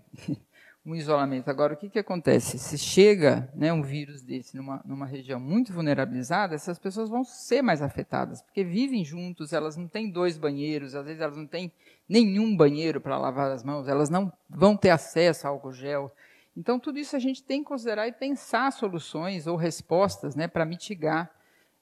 [0.86, 1.50] um isolamento.
[1.50, 2.58] Agora, o que, que acontece?
[2.58, 7.62] Se chega né, um vírus desse numa, numa região muito vulnerabilizada, essas pessoas vão ser
[7.62, 11.72] mais afetadas, porque vivem juntos, elas não têm dois banheiros, às vezes elas não têm
[12.10, 16.12] nenhum banheiro para lavar as mãos, elas não vão ter acesso a álcool gel.
[16.58, 20.66] Então, tudo isso a gente tem que considerar e pensar soluções ou respostas né, para
[20.66, 21.32] mitigar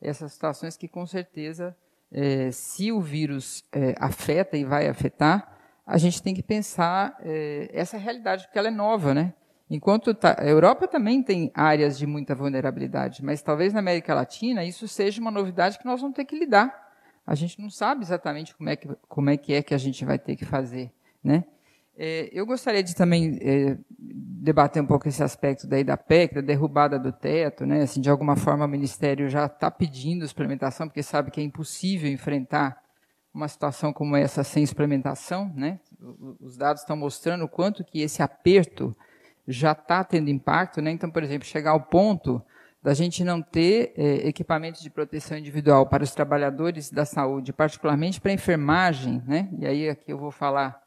[0.01, 1.75] essas situações que, com certeza,
[2.11, 5.58] é, se o vírus é, afeta e vai afetar,
[5.89, 9.33] a gente tem que pensar é, essa realidade, porque ela é nova, né?
[9.67, 14.63] Enquanto tá, a Europa também tem áreas de muita vulnerabilidade, mas talvez na América Latina
[14.63, 16.89] isso seja uma novidade que nós vamos ter que lidar.
[17.25, 20.05] A gente não sabe exatamente como é que, como é, que, é que a gente
[20.05, 20.91] vai ter que fazer,
[21.23, 21.43] né?
[21.97, 26.41] É, eu gostaria de também é, debater um pouco esse aspecto daí da PEC, da
[26.41, 27.81] derrubada do teto, né?
[27.81, 32.11] Assim, de alguma forma o Ministério já está pedindo suplementação, porque sabe que é impossível
[32.11, 32.79] enfrentar
[33.33, 35.79] uma situação como essa sem suplementação, né?
[36.39, 38.95] Os dados estão mostrando o quanto que esse aperto
[39.47, 40.91] já está tendo impacto, né?
[40.91, 42.41] Então, por exemplo, chegar ao ponto
[42.81, 48.21] da gente não ter é, equipamentos de proteção individual para os trabalhadores da saúde, particularmente
[48.21, 49.49] para a enfermagem, né?
[49.59, 50.81] E aí aqui eu vou falar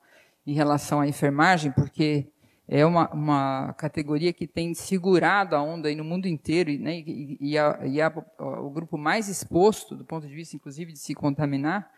[0.47, 2.29] em relação à enfermagem, porque
[2.67, 7.01] é uma, uma categoria que tem segurado a onda aí no mundo inteiro, né?
[7.01, 10.99] E, e, a, e a, o grupo mais exposto, do ponto de vista, inclusive, de
[10.99, 11.91] se contaminar,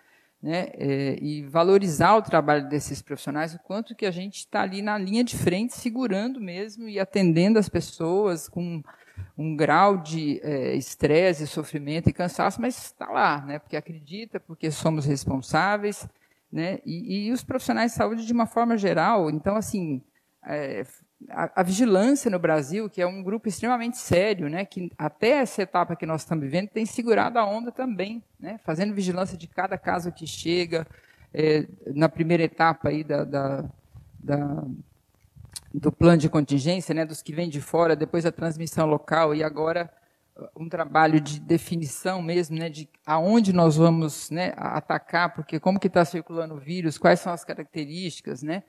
[0.45, 4.83] né, é, e valorizar o trabalho desses profissionais, o quanto que a gente está ali
[4.83, 8.83] na linha de frente, segurando mesmo e atendendo as pessoas com
[9.39, 14.71] um grau de é, estresse, sofrimento e cansaço, mas está lá, né, porque acredita, porque
[14.71, 16.07] somos responsáveis,
[16.53, 19.31] né, e, e, os profissionais de saúde de uma forma geral.
[19.31, 20.03] Então, assim,
[20.45, 20.85] é,
[21.29, 25.97] a, vigilância no Brasil, que é um grupo extremamente sério, né, que até essa etapa
[25.97, 30.13] que nós estamos vivendo tem segurado a onda também, né, fazendo vigilância de cada caso
[30.13, 30.87] que chega,
[31.33, 33.65] é, na primeira etapa aí da, da,
[34.19, 34.65] da,
[35.73, 39.43] do plano de contingência, né, dos que vêm de fora, depois a transmissão local e
[39.43, 39.91] agora
[40.57, 45.87] um trabalho de definição mesmo, né, de aonde nós vamos né, atacar, porque como que
[45.87, 48.65] está circulando o vírus, quais são as características, né,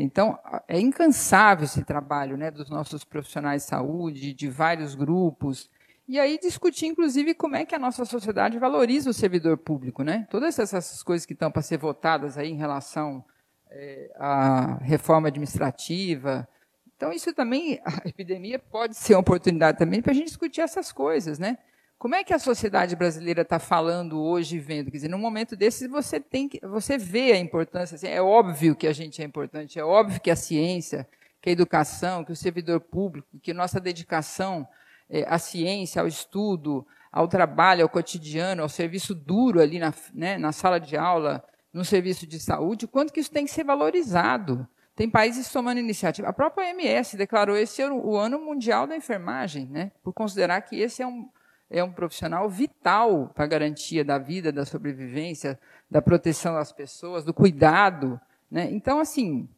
[0.00, 5.68] então, é incansável esse trabalho né, dos nossos profissionais de saúde, de vários grupos,
[6.08, 10.02] e aí discutir, inclusive, como é que a nossa sociedade valoriza o servidor público.
[10.02, 10.26] Né?
[10.30, 13.24] Todas essas coisas que estão para ser votadas aí em relação
[13.70, 16.48] é, à reforma administrativa.
[16.96, 20.90] Então, isso também, a epidemia pode ser uma oportunidade também para a gente discutir essas
[20.90, 21.58] coisas, né?
[22.00, 24.90] Como é que a sociedade brasileira está falando hoje e vendo?
[24.90, 27.94] Quer dizer, num momento desses você tem que, você vê a importância.
[27.94, 31.06] Assim, é óbvio que a gente é importante, é óbvio que a ciência,
[31.42, 34.66] que a educação, que o servidor público, que nossa dedicação
[35.10, 40.38] é, à ciência, ao estudo, ao trabalho, ao cotidiano, ao serviço duro ali na, né,
[40.38, 44.66] na sala de aula, no serviço de saúde, quanto que isso tem que ser valorizado.
[44.96, 46.28] Tem países tomando iniciativa.
[46.28, 51.02] A própria OMS declarou esse o ano mundial da enfermagem, né, por considerar que esse
[51.02, 51.28] é um
[51.70, 55.58] é um profissional vital para a garantia da vida, da sobrevivência,
[55.88, 58.20] da proteção das pessoas, do cuidado.
[58.50, 58.68] Né?
[58.72, 59.48] Então, assim,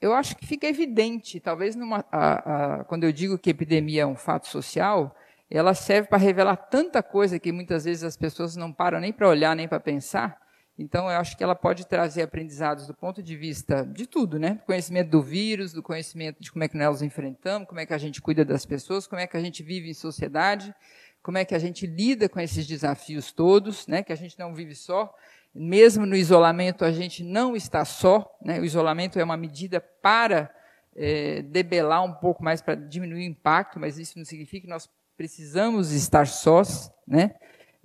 [0.00, 4.06] eu acho que fica evidente, talvez numa, a, a, quando eu digo que epidemia é
[4.06, 5.14] um fato social,
[5.50, 9.28] ela serve para revelar tanta coisa que muitas vezes as pessoas não param nem para
[9.28, 10.40] olhar, nem para pensar.
[10.78, 14.54] Então, eu acho que ela pode trazer aprendizados do ponto de vista de tudo, né?
[14.54, 17.92] Do conhecimento do vírus, do conhecimento de como é que nós enfrentamos, como é que
[17.92, 20.74] a gente cuida das pessoas, como é que a gente vive em sociedade
[21.22, 24.54] como é que a gente lida com esses desafios todos, né, que a gente não
[24.54, 25.14] vive só,
[25.54, 30.50] mesmo no isolamento a gente não está só, né, o isolamento é uma medida para
[30.96, 34.88] é, debelar um pouco mais, para diminuir o impacto, mas isso não significa que nós
[35.16, 37.34] precisamos estar sós, né,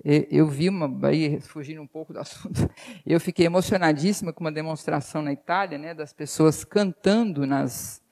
[0.03, 2.69] eu vi uma, aí fugindo um pouco do assunto,
[3.05, 8.04] eu fiquei emocionadíssima com uma demonstração na Itália, né, das pessoas cantando nas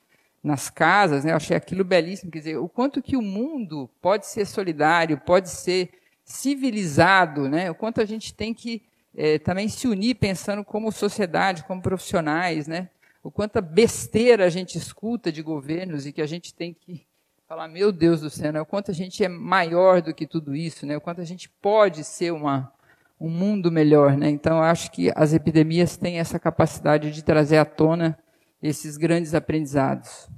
[0.43, 1.31] nas casas, né?
[1.31, 5.49] Eu achei aquilo belíssimo, quer dizer, o quanto que o mundo pode ser solidário, pode
[5.49, 5.89] ser
[6.25, 7.71] civilizado, né?
[7.71, 8.81] O quanto a gente tem que
[9.15, 12.89] é, também se unir pensando como sociedade, como profissionais, né?
[13.23, 17.05] O quanto besteira a gente escuta de governos e que a gente tem que
[17.47, 18.59] falar, meu Deus do céu, né?
[18.59, 20.97] o quanto a gente é maior do que tudo isso, né?
[20.97, 22.73] o quanto a gente pode ser uma,
[23.19, 24.17] um mundo melhor.
[24.17, 24.29] Né?
[24.29, 28.17] Então, acho que as epidemias têm essa capacidade de trazer à tona
[28.63, 30.29] esses grandes aprendizados.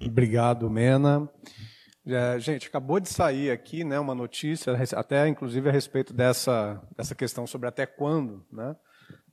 [0.00, 1.30] Obrigado, Mena.
[2.06, 7.14] É, gente, acabou de sair aqui né, uma notícia, até inclusive a respeito dessa, dessa
[7.14, 8.46] questão sobre até quando.
[8.50, 8.74] Né,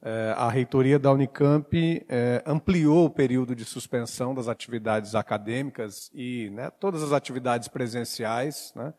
[0.02, 6.50] é, a reitoria da Unicamp é, ampliou o período de suspensão das atividades acadêmicas e
[6.50, 8.94] né, todas as atividades presenciais né,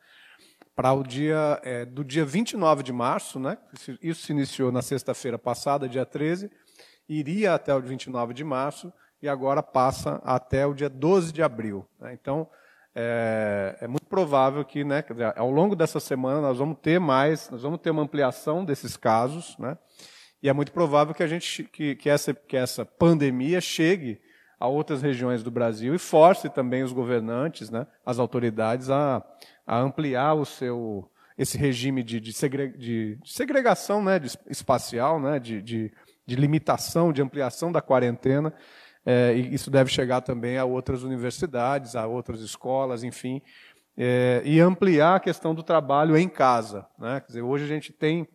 [0.75, 3.57] para o dia é, do dia 29 de março, né?
[4.03, 6.51] Isso se iniciou na sexta-feira passada, dia 13,
[7.09, 11.87] iria até o 29 de março e agora passa até o dia 12 de abril.
[12.01, 12.13] Né?
[12.13, 12.49] Então,
[12.95, 15.03] é, é, muito provável que, né,
[15.37, 19.57] ao longo dessa semana, nós vamos ter mais, nós vamos ter uma ampliação desses casos,
[19.59, 19.77] né?
[20.43, 24.21] E é muito provável que a gente, que, que essa, que essa pandemia chegue
[24.61, 29.25] a outras regiões do Brasil e force também os governantes, né, as autoridades a
[29.67, 35.21] a ampliar o seu esse regime de, de, segre, de, de segregação né, de, espacial,
[35.21, 35.93] né, de, de,
[36.29, 38.55] limitação, de ampliação da quarentena.
[39.05, 43.43] É, e isso deve chegar também a outras universidades, a outras escolas, enfim,
[43.97, 46.87] é, e ampliar a questão do trabalho em casa.
[46.99, 47.21] Né?
[47.21, 48.27] Quer dizer, hoje a gente tem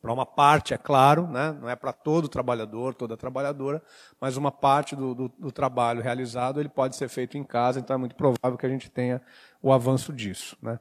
[0.00, 1.56] para uma parte, é claro, né?
[1.60, 3.82] não é para todo trabalhador, toda trabalhadora,
[4.20, 7.94] mas uma parte do, do, do, trabalho realizado ele pode ser feito em casa, então
[7.94, 9.20] é muito provável que a gente tenha
[9.66, 10.56] o avanço disso.
[10.62, 10.78] Né?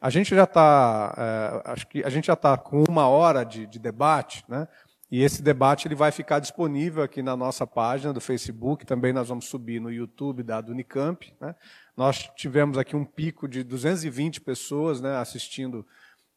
[0.00, 3.66] A gente já está, é, acho que a gente já está com uma hora de,
[3.66, 4.66] de, debate, né?
[5.10, 8.84] E esse debate ele vai ficar disponível aqui na nossa página do Facebook.
[8.84, 11.32] Também nós vamos subir no YouTube da Unicamp.
[11.40, 11.54] Né?
[11.96, 15.86] Nós tivemos aqui um pico de 220 pessoas né, assistindo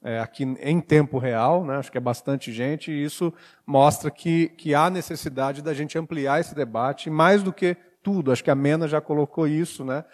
[0.03, 1.77] é, aqui em tempo real, né?
[1.77, 3.33] acho que é bastante gente, e isso
[3.65, 8.43] mostra que, que há necessidade da gente ampliar esse debate, mais do que tudo, acho
[8.43, 10.05] que a Mena já colocou isso, né?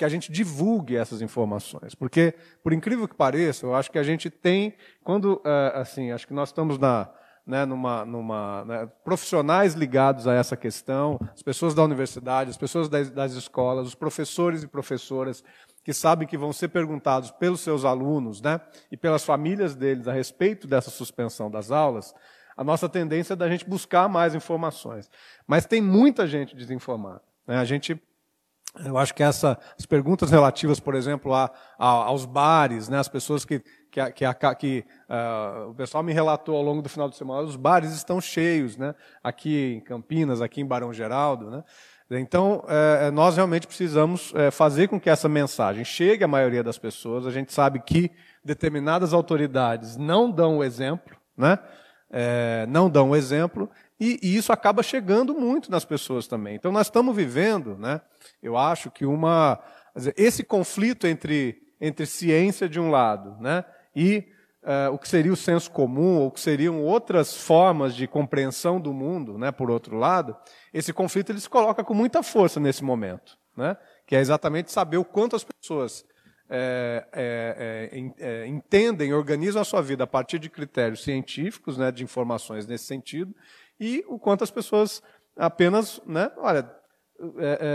[0.00, 1.94] Que a gente divulgue essas informações.
[1.94, 4.72] Porque, por incrível que pareça, eu acho que a gente tem,
[5.04, 7.10] quando, é, assim, acho que nós estamos na,
[7.46, 12.88] né, numa, numa né, profissionais ligados a essa questão, as pessoas da universidade, as pessoas
[12.88, 15.44] das, das escolas, os professores e professoras
[15.84, 18.58] que sabem que vão ser perguntados pelos seus alunos né,
[18.90, 22.14] e pelas famílias deles a respeito dessa suspensão das aulas,
[22.56, 25.10] a nossa tendência é da gente buscar mais informações.
[25.46, 27.20] Mas tem muita gente desinformada.
[27.46, 27.58] Né?
[27.58, 28.00] A gente
[28.84, 33.08] eu acho que essa, as perguntas relativas, por exemplo, a, a, aos bares, né, as
[33.08, 37.16] pessoas que, que, que, que uh, o pessoal me relatou ao longo do final de
[37.16, 38.94] semana, os bares estão cheios, né,
[39.24, 41.64] aqui em Campinas, aqui em Barão Geraldo, né,
[42.18, 46.76] então, é, nós realmente precisamos é, fazer com que essa mensagem chegue à maioria das
[46.76, 47.24] pessoas.
[47.24, 48.10] A gente sabe que
[48.44, 51.56] determinadas autoridades não dão o exemplo, né?
[52.10, 53.70] É, não dão o exemplo,
[54.00, 56.56] e, e, isso acaba chegando muito nas pessoas também.
[56.56, 58.00] Então, nós estamos vivendo, né?
[58.42, 59.62] eu acho que uma.
[60.16, 63.64] Esse conflito entre, entre ciência de um lado né?
[63.94, 64.26] e
[64.62, 68.92] uh, o que seria o senso comum, ou que seriam outras formas de compreensão do
[68.92, 70.36] mundo, né, por outro lado,
[70.72, 73.76] esse conflito ele se coloca com muita força nesse momento, né,
[74.06, 76.04] que é exatamente saber o quanto as pessoas
[76.48, 82.02] é, é, é, entendem, organizam a sua vida a partir de critérios científicos, né, de
[82.02, 83.34] informações nesse sentido,
[83.80, 85.02] e o quanto as pessoas
[85.36, 86.70] apenas, né, olha,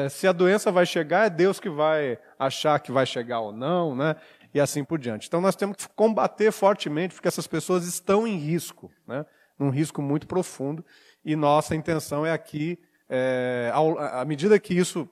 [0.10, 3.96] se a doença vai chegar, é Deus que vai achar que vai chegar ou não,
[3.96, 4.16] né?
[4.56, 5.28] e assim por diante.
[5.28, 9.26] Então nós temos que combater fortemente, porque essas pessoas estão em risco, né?
[9.60, 10.84] num risco muito profundo,
[11.26, 12.80] e nossa intenção é aqui,
[13.10, 15.10] é, ao, à medida que isso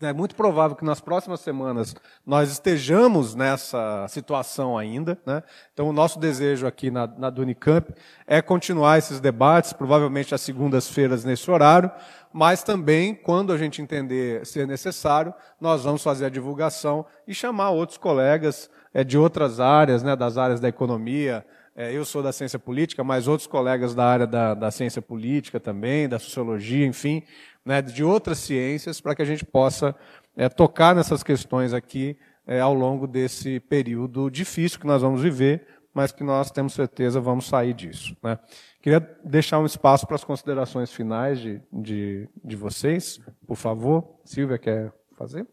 [0.00, 1.94] é muito provável que nas próximas semanas
[2.26, 5.18] nós estejamos nessa situação ainda.
[5.24, 5.42] Né?
[5.72, 7.92] Então, o nosso desejo aqui na, na Dunicamp
[8.26, 11.90] é continuar esses debates, provavelmente às segundas-feiras nesse horário,
[12.32, 17.70] mas também, quando a gente entender ser necessário, nós vamos fazer a divulgação e chamar
[17.70, 21.46] outros colegas é, de outras áreas, né, das áreas da economia.
[21.76, 25.58] É, eu sou da ciência política, mas outros colegas da área da, da ciência política
[25.58, 27.22] também, da sociologia, enfim,
[27.64, 29.94] né, de outras ciências, para que a gente possa
[30.36, 32.16] é, tocar nessas questões aqui
[32.46, 37.20] é, ao longo desse período difícil que nós vamos viver, mas que nós temos certeza
[37.20, 38.16] vamos sair disso.
[38.22, 38.38] Né.
[38.80, 44.20] Queria deixar um espaço para as considerações finais de, de, de vocês, por favor.
[44.24, 45.46] Silvia, quer fazer?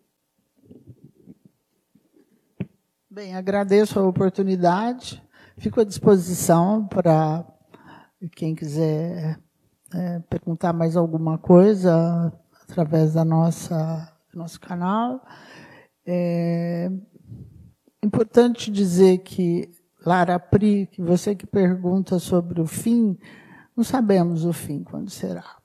[3.10, 5.22] Bem, agradeço a oportunidade,
[5.58, 7.46] fico à disposição para
[8.36, 9.40] quem quiser
[9.94, 12.32] é, perguntar mais alguma coisa
[12.64, 15.22] através da nossa nosso canal.
[16.06, 16.90] É
[18.04, 19.70] importante dizer que
[20.06, 23.18] Lara Pri, que você que pergunta sobre o fim,
[23.76, 25.58] não sabemos o fim quando será.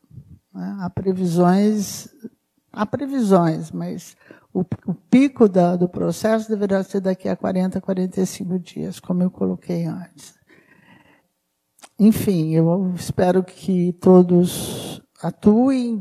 [0.53, 0.77] Né?
[0.81, 2.09] Há previsões,
[2.77, 4.15] há previsões, mas
[4.53, 9.31] o, o pico da, do processo deverá ser daqui a 40, 45 dias, como eu
[9.31, 10.35] coloquei antes.
[11.99, 15.99] Enfim, eu espero que todos atuem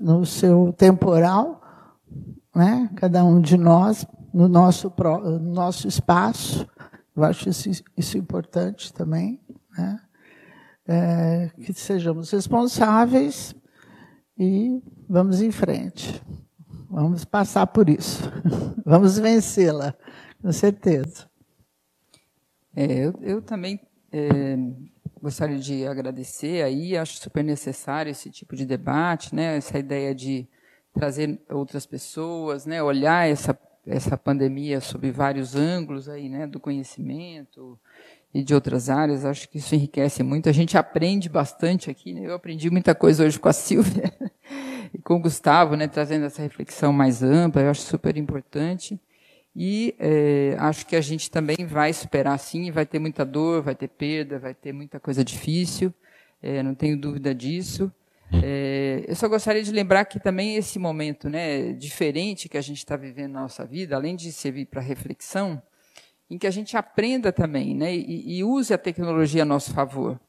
[0.00, 1.62] no seu temporal,
[2.54, 2.90] né?
[2.96, 4.04] cada um de nós,
[4.34, 6.66] no nosso, no nosso espaço.
[7.14, 9.40] Eu acho isso, isso importante também.
[9.78, 10.00] Né?
[10.88, 13.54] É, que sejamos responsáveis
[14.38, 16.22] e vamos em frente.
[16.90, 18.22] Vamos passar por isso.
[18.84, 19.94] Vamos vencê-la,
[20.40, 21.28] com certeza.
[22.74, 23.80] É, eu, eu, também
[24.12, 24.56] é,
[25.20, 29.56] gostaria de agradecer aí, acho super necessário esse tipo de debate, né?
[29.56, 30.46] Essa ideia de
[30.92, 32.82] trazer outras pessoas, né?
[32.82, 36.46] Olhar essa essa pandemia sob vários ângulos aí, né?
[36.46, 37.78] Do conhecimento
[38.34, 40.48] e de outras áreas, acho que isso enriquece muito.
[40.48, 42.26] A gente aprende bastante aqui, né?
[42.26, 44.12] Eu aprendi muita coisa hoje com a Silvia
[45.02, 45.88] com o Gustavo, né?
[45.88, 49.00] Trazendo essa reflexão mais ampla, eu acho super importante.
[49.54, 53.74] E é, acho que a gente também vai superar sim, vai ter muita dor, vai
[53.74, 55.94] ter perda, vai ter muita coisa difícil,
[56.42, 57.90] é, não tenho dúvida disso.
[58.42, 62.78] É, eu só gostaria de lembrar que também esse momento né, diferente que a gente
[62.78, 65.62] está vivendo na nossa vida, além de servir para reflexão,
[66.28, 70.20] em que a gente aprenda também né, e, e use a tecnologia a nosso favor.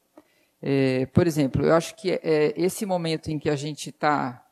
[0.62, 4.44] É, por exemplo, eu acho que é, esse momento em que a gente está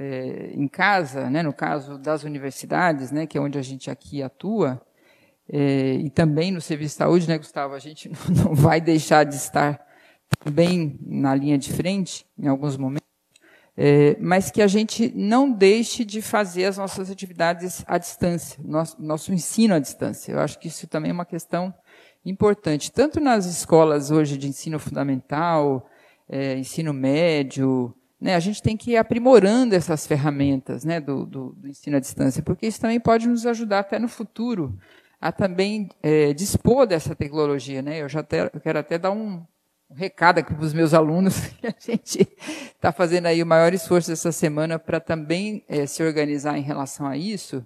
[0.00, 4.22] é, em casa, né, no caso das universidades, né, que é onde a gente aqui
[4.22, 4.80] atua,
[5.50, 9.34] é, e também no serviço de saúde, né, Gustavo, a gente não vai deixar de
[9.34, 9.84] estar
[10.52, 13.08] bem na linha de frente em alguns momentos,
[13.76, 19.02] é, mas que a gente não deixe de fazer as nossas atividades à distância, nosso,
[19.02, 20.32] nosso ensino à distância.
[20.32, 21.74] Eu acho que isso também é uma questão
[22.24, 25.88] importante, tanto nas escolas hoje de ensino fundamental,
[26.28, 31.52] é, ensino médio, né, a gente tem que ir aprimorando essas ferramentas né, do, do,
[31.52, 34.76] do, ensino à distância, porque isso também pode nos ajudar até no futuro
[35.20, 37.80] a também é, dispor dessa tecnologia.
[37.80, 38.02] Né?
[38.02, 39.44] Eu já até, eu quero até dar um,
[39.90, 42.28] um recado aqui para os meus alunos, que a gente
[42.74, 47.06] está fazendo aí o maior esforço essa semana para também é, se organizar em relação
[47.06, 47.64] a isso,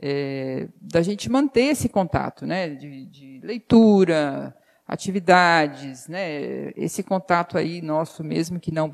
[0.00, 4.52] é, da gente manter esse contato, né, de, de leitura,
[4.86, 6.70] atividades, né?
[6.76, 8.90] Esse contato aí nosso mesmo que não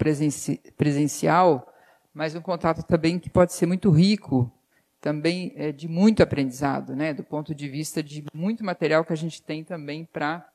[0.77, 1.73] presencial,
[2.12, 4.51] mas um contato também que pode ser muito rico,
[5.01, 7.15] também é de muito aprendizado, né?
[7.15, 10.47] Do ponto de vista de muito material que a gente tem também para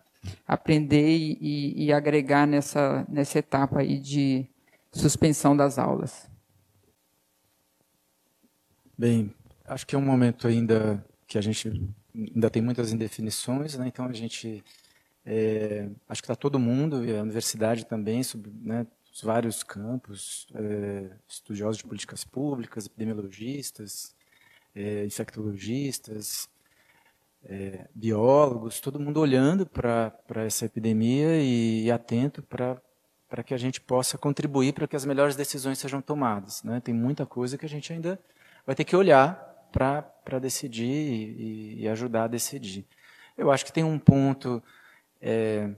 [0.48, 4.46] aprender e, e, e, agregar nessa nessa etapa aí de
[4.92, 6.30] suspensão das aulas.
[8.98, 9.34] Bem,
[9.66, 13.88] acho que é um momento ainda que a gente ainda tem muitas indefinições, né?
[13.88, 14.64] Então a gente
[15.26, 20.48] é, acho que está todo mundo, e a universidade também, sobre né, os vários campos,
[20.54, 24.16] é, estudiosos de políticas públicas, epidemiologistas,
[24.76, 26.50] é, infectologistas,
[27.46, 30.14] é, biólogos, todo mundo olhando para
[30.46, 32.82] essa epidemia e, e atento para
[33.34, 36.62] para que a gente possa contribuir para que as melhores decisões sejam tomadas.
[36.62, 36.80] Né?
[36.80, 38.20] Tem muita coisa que a gente ainda
[38.64, 39.34] vai ter que olhar
[39.72, 42.86] para decidir e, e, ajudar a decidir.
[43.36, 44.62] Eu acho que tem um ponto
[45.26, 45.70] é,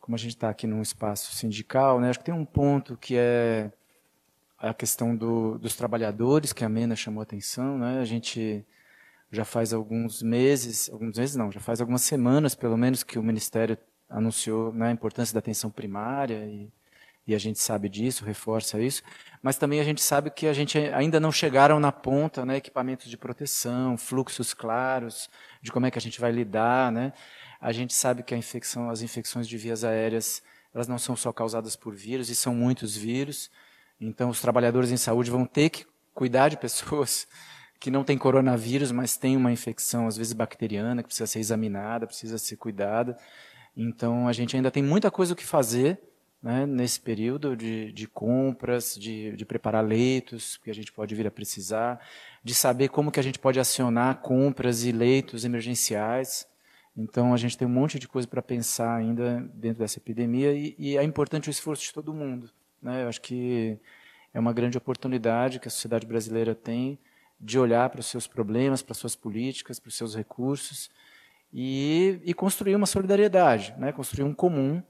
[0.00, 3.14] como a gente está aqui num espaço sindical, né, acho que tem um ponto que
[3.16, 3.70] é
[4.58, 7.76] a questão do, dos trabalhadores, que a Mena chamou a atenção.
[7.76, 8.64] Né, a gente
[9.30, 13.22] já faz alguns meses, alguns meses não, já faz algumas semanas, pelo menos, que o
[13.22, 13.76] Ministério
[14.08, 16.70] anunciou né, a importância da atenção primária e,
[17.26, 19.02] e a gente sabe disso, reforça isso,
[19.42, 23.08] mas também a gente sabe que a gente ainda não chegaram na ponta, né, equipamentos
[23.08, 25.28] de proteção, fluxos claros
[25.60, 27.12] de como é que a gente vai lidar, né,
[27.62, 30.42] a gente sabe que infecção, as infecções de vias aéreas,
[30.74, 33.48] elas não são só causadas por vírus, e são muitos vírus.
[34.00, 37.28] Então, os trabalhadores em saúde vão ter que cuidar de pessoas
[37.78, 42.04] que não têm coronavírus, mas têm uma infecção, às vezes bacteriana, que precisa ser examinada,
[42.04, 43.16] precisa ser cuidada.
[43.76, 46.00] Então, a gente ainda tem muita coisa o que fazer
[46.42, 51.28] né, nesse período de, de compras, de, de, preparar leitos, que a gente pode vir
[51.28, 52.04] a precisar,
[52.42, 56.50] de saber como que a gente pode acionar compras e leitos emergenciais.
[56.96, 60.74] Então a gente tem um monte de coisa para pensar ainda dentro dessa epidemia e,
[60.78, 62.50] e, é importante o esforço de todo mundo.
[62.82, 63.04] Né?
[63.04, 63.78] Eu acho que
[64.34, 66.98] é uma grande oportunidade que a sociedade brasileira tem
[67.40, 70.90] de olhar para os seus problemas, para as suas políticas, para os seus recursos
[71.52, 73.90] e, e construir uma solidariedade, né?
[73.90, 74.82] construir um comum,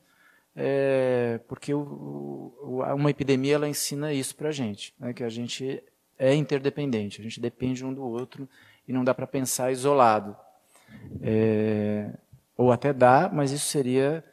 [0.55, 5.12] é, porque o, o, uma epidemia ela ensina isso para a gente, né?
[5.12, 5.83] que a gente
[6.19, 8.49] é interdependente, a gente depende um do outro
[8.87, 10.37] e não dá para pensar isolado.
[11.20, 12.10] É,
[12.56, 14.24] ou até dá, mas isso seria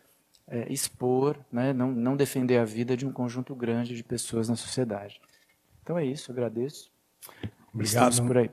[0.47, 4.55] é, expor, né, não, não defender a vida de um conjunto grande de pessoas na
[4.55, 5.21] sociedade.
[5.83, 6.91] Então é isso, agradeço.
[7.73, 8.11] Obrigado.
[8.11, 8.49] Estamos por aí.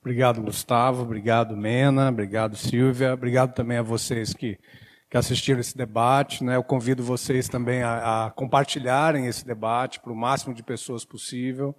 [0.00, 1.02] Obrigado, Gustavo.
[1.02, 2.08] Obrigado, Mena.
[2.08, 3.12] Obrigado, Silvia.
[3.12, 4.58] Obrigado também a vocês que,
[5.10, 6.42] que assistiram esse debate.
[6.42, 6.56] Né?
[6.56, 11.74] Eu convido vocês também a, a compartilharem esse debate para o máximo de pessoas possível.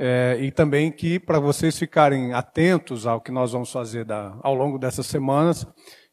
[0.00, 4.54] É, e também que, para vocês ficarem atentos ao que nós vamos fazer da, ao
[4.54, 5.66] longo dessas semanas,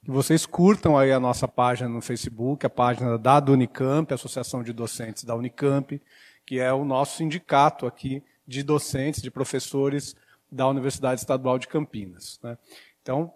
[0.03, 4.73] que vocês curtam aí a nossa página no Facebook, a página da Unicamp, Associação de
[4.73, 6.01] Docentes da Unicamp,
[6.45, 10.15] que é o nosso sindicato aqui de docentes, de professores
[10.51, 12.39] da Universidade Estadual de Campinas.
[12.43, 12.57] Né?
[13.01, 13.31] Então,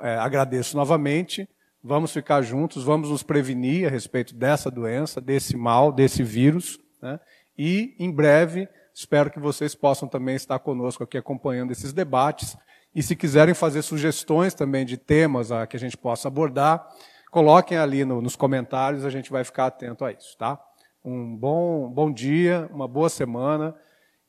[0.00, 1.48] é, agradeço novamente,
[1.82, 7.18] vamos ficar juntos, vamos nos prevenir a respeito dessa doença, desse mal, desse vírus, né?
[7.58, 12.56] e em breve Espero que vocês possam também estar conosco aqui acompanhando esses debates.
[12.94, 16.88] E se quiserem fazer sugestões também de temas a que a gente possa abordar,
[17.30, 20.60] coloquem ali no, nos comentários, a gente vai ficar atento a isso, tá?
[21.04, 23.74] Um bom, bom dia, uma boa semana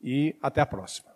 [0.01, 1.10] e até a próxima.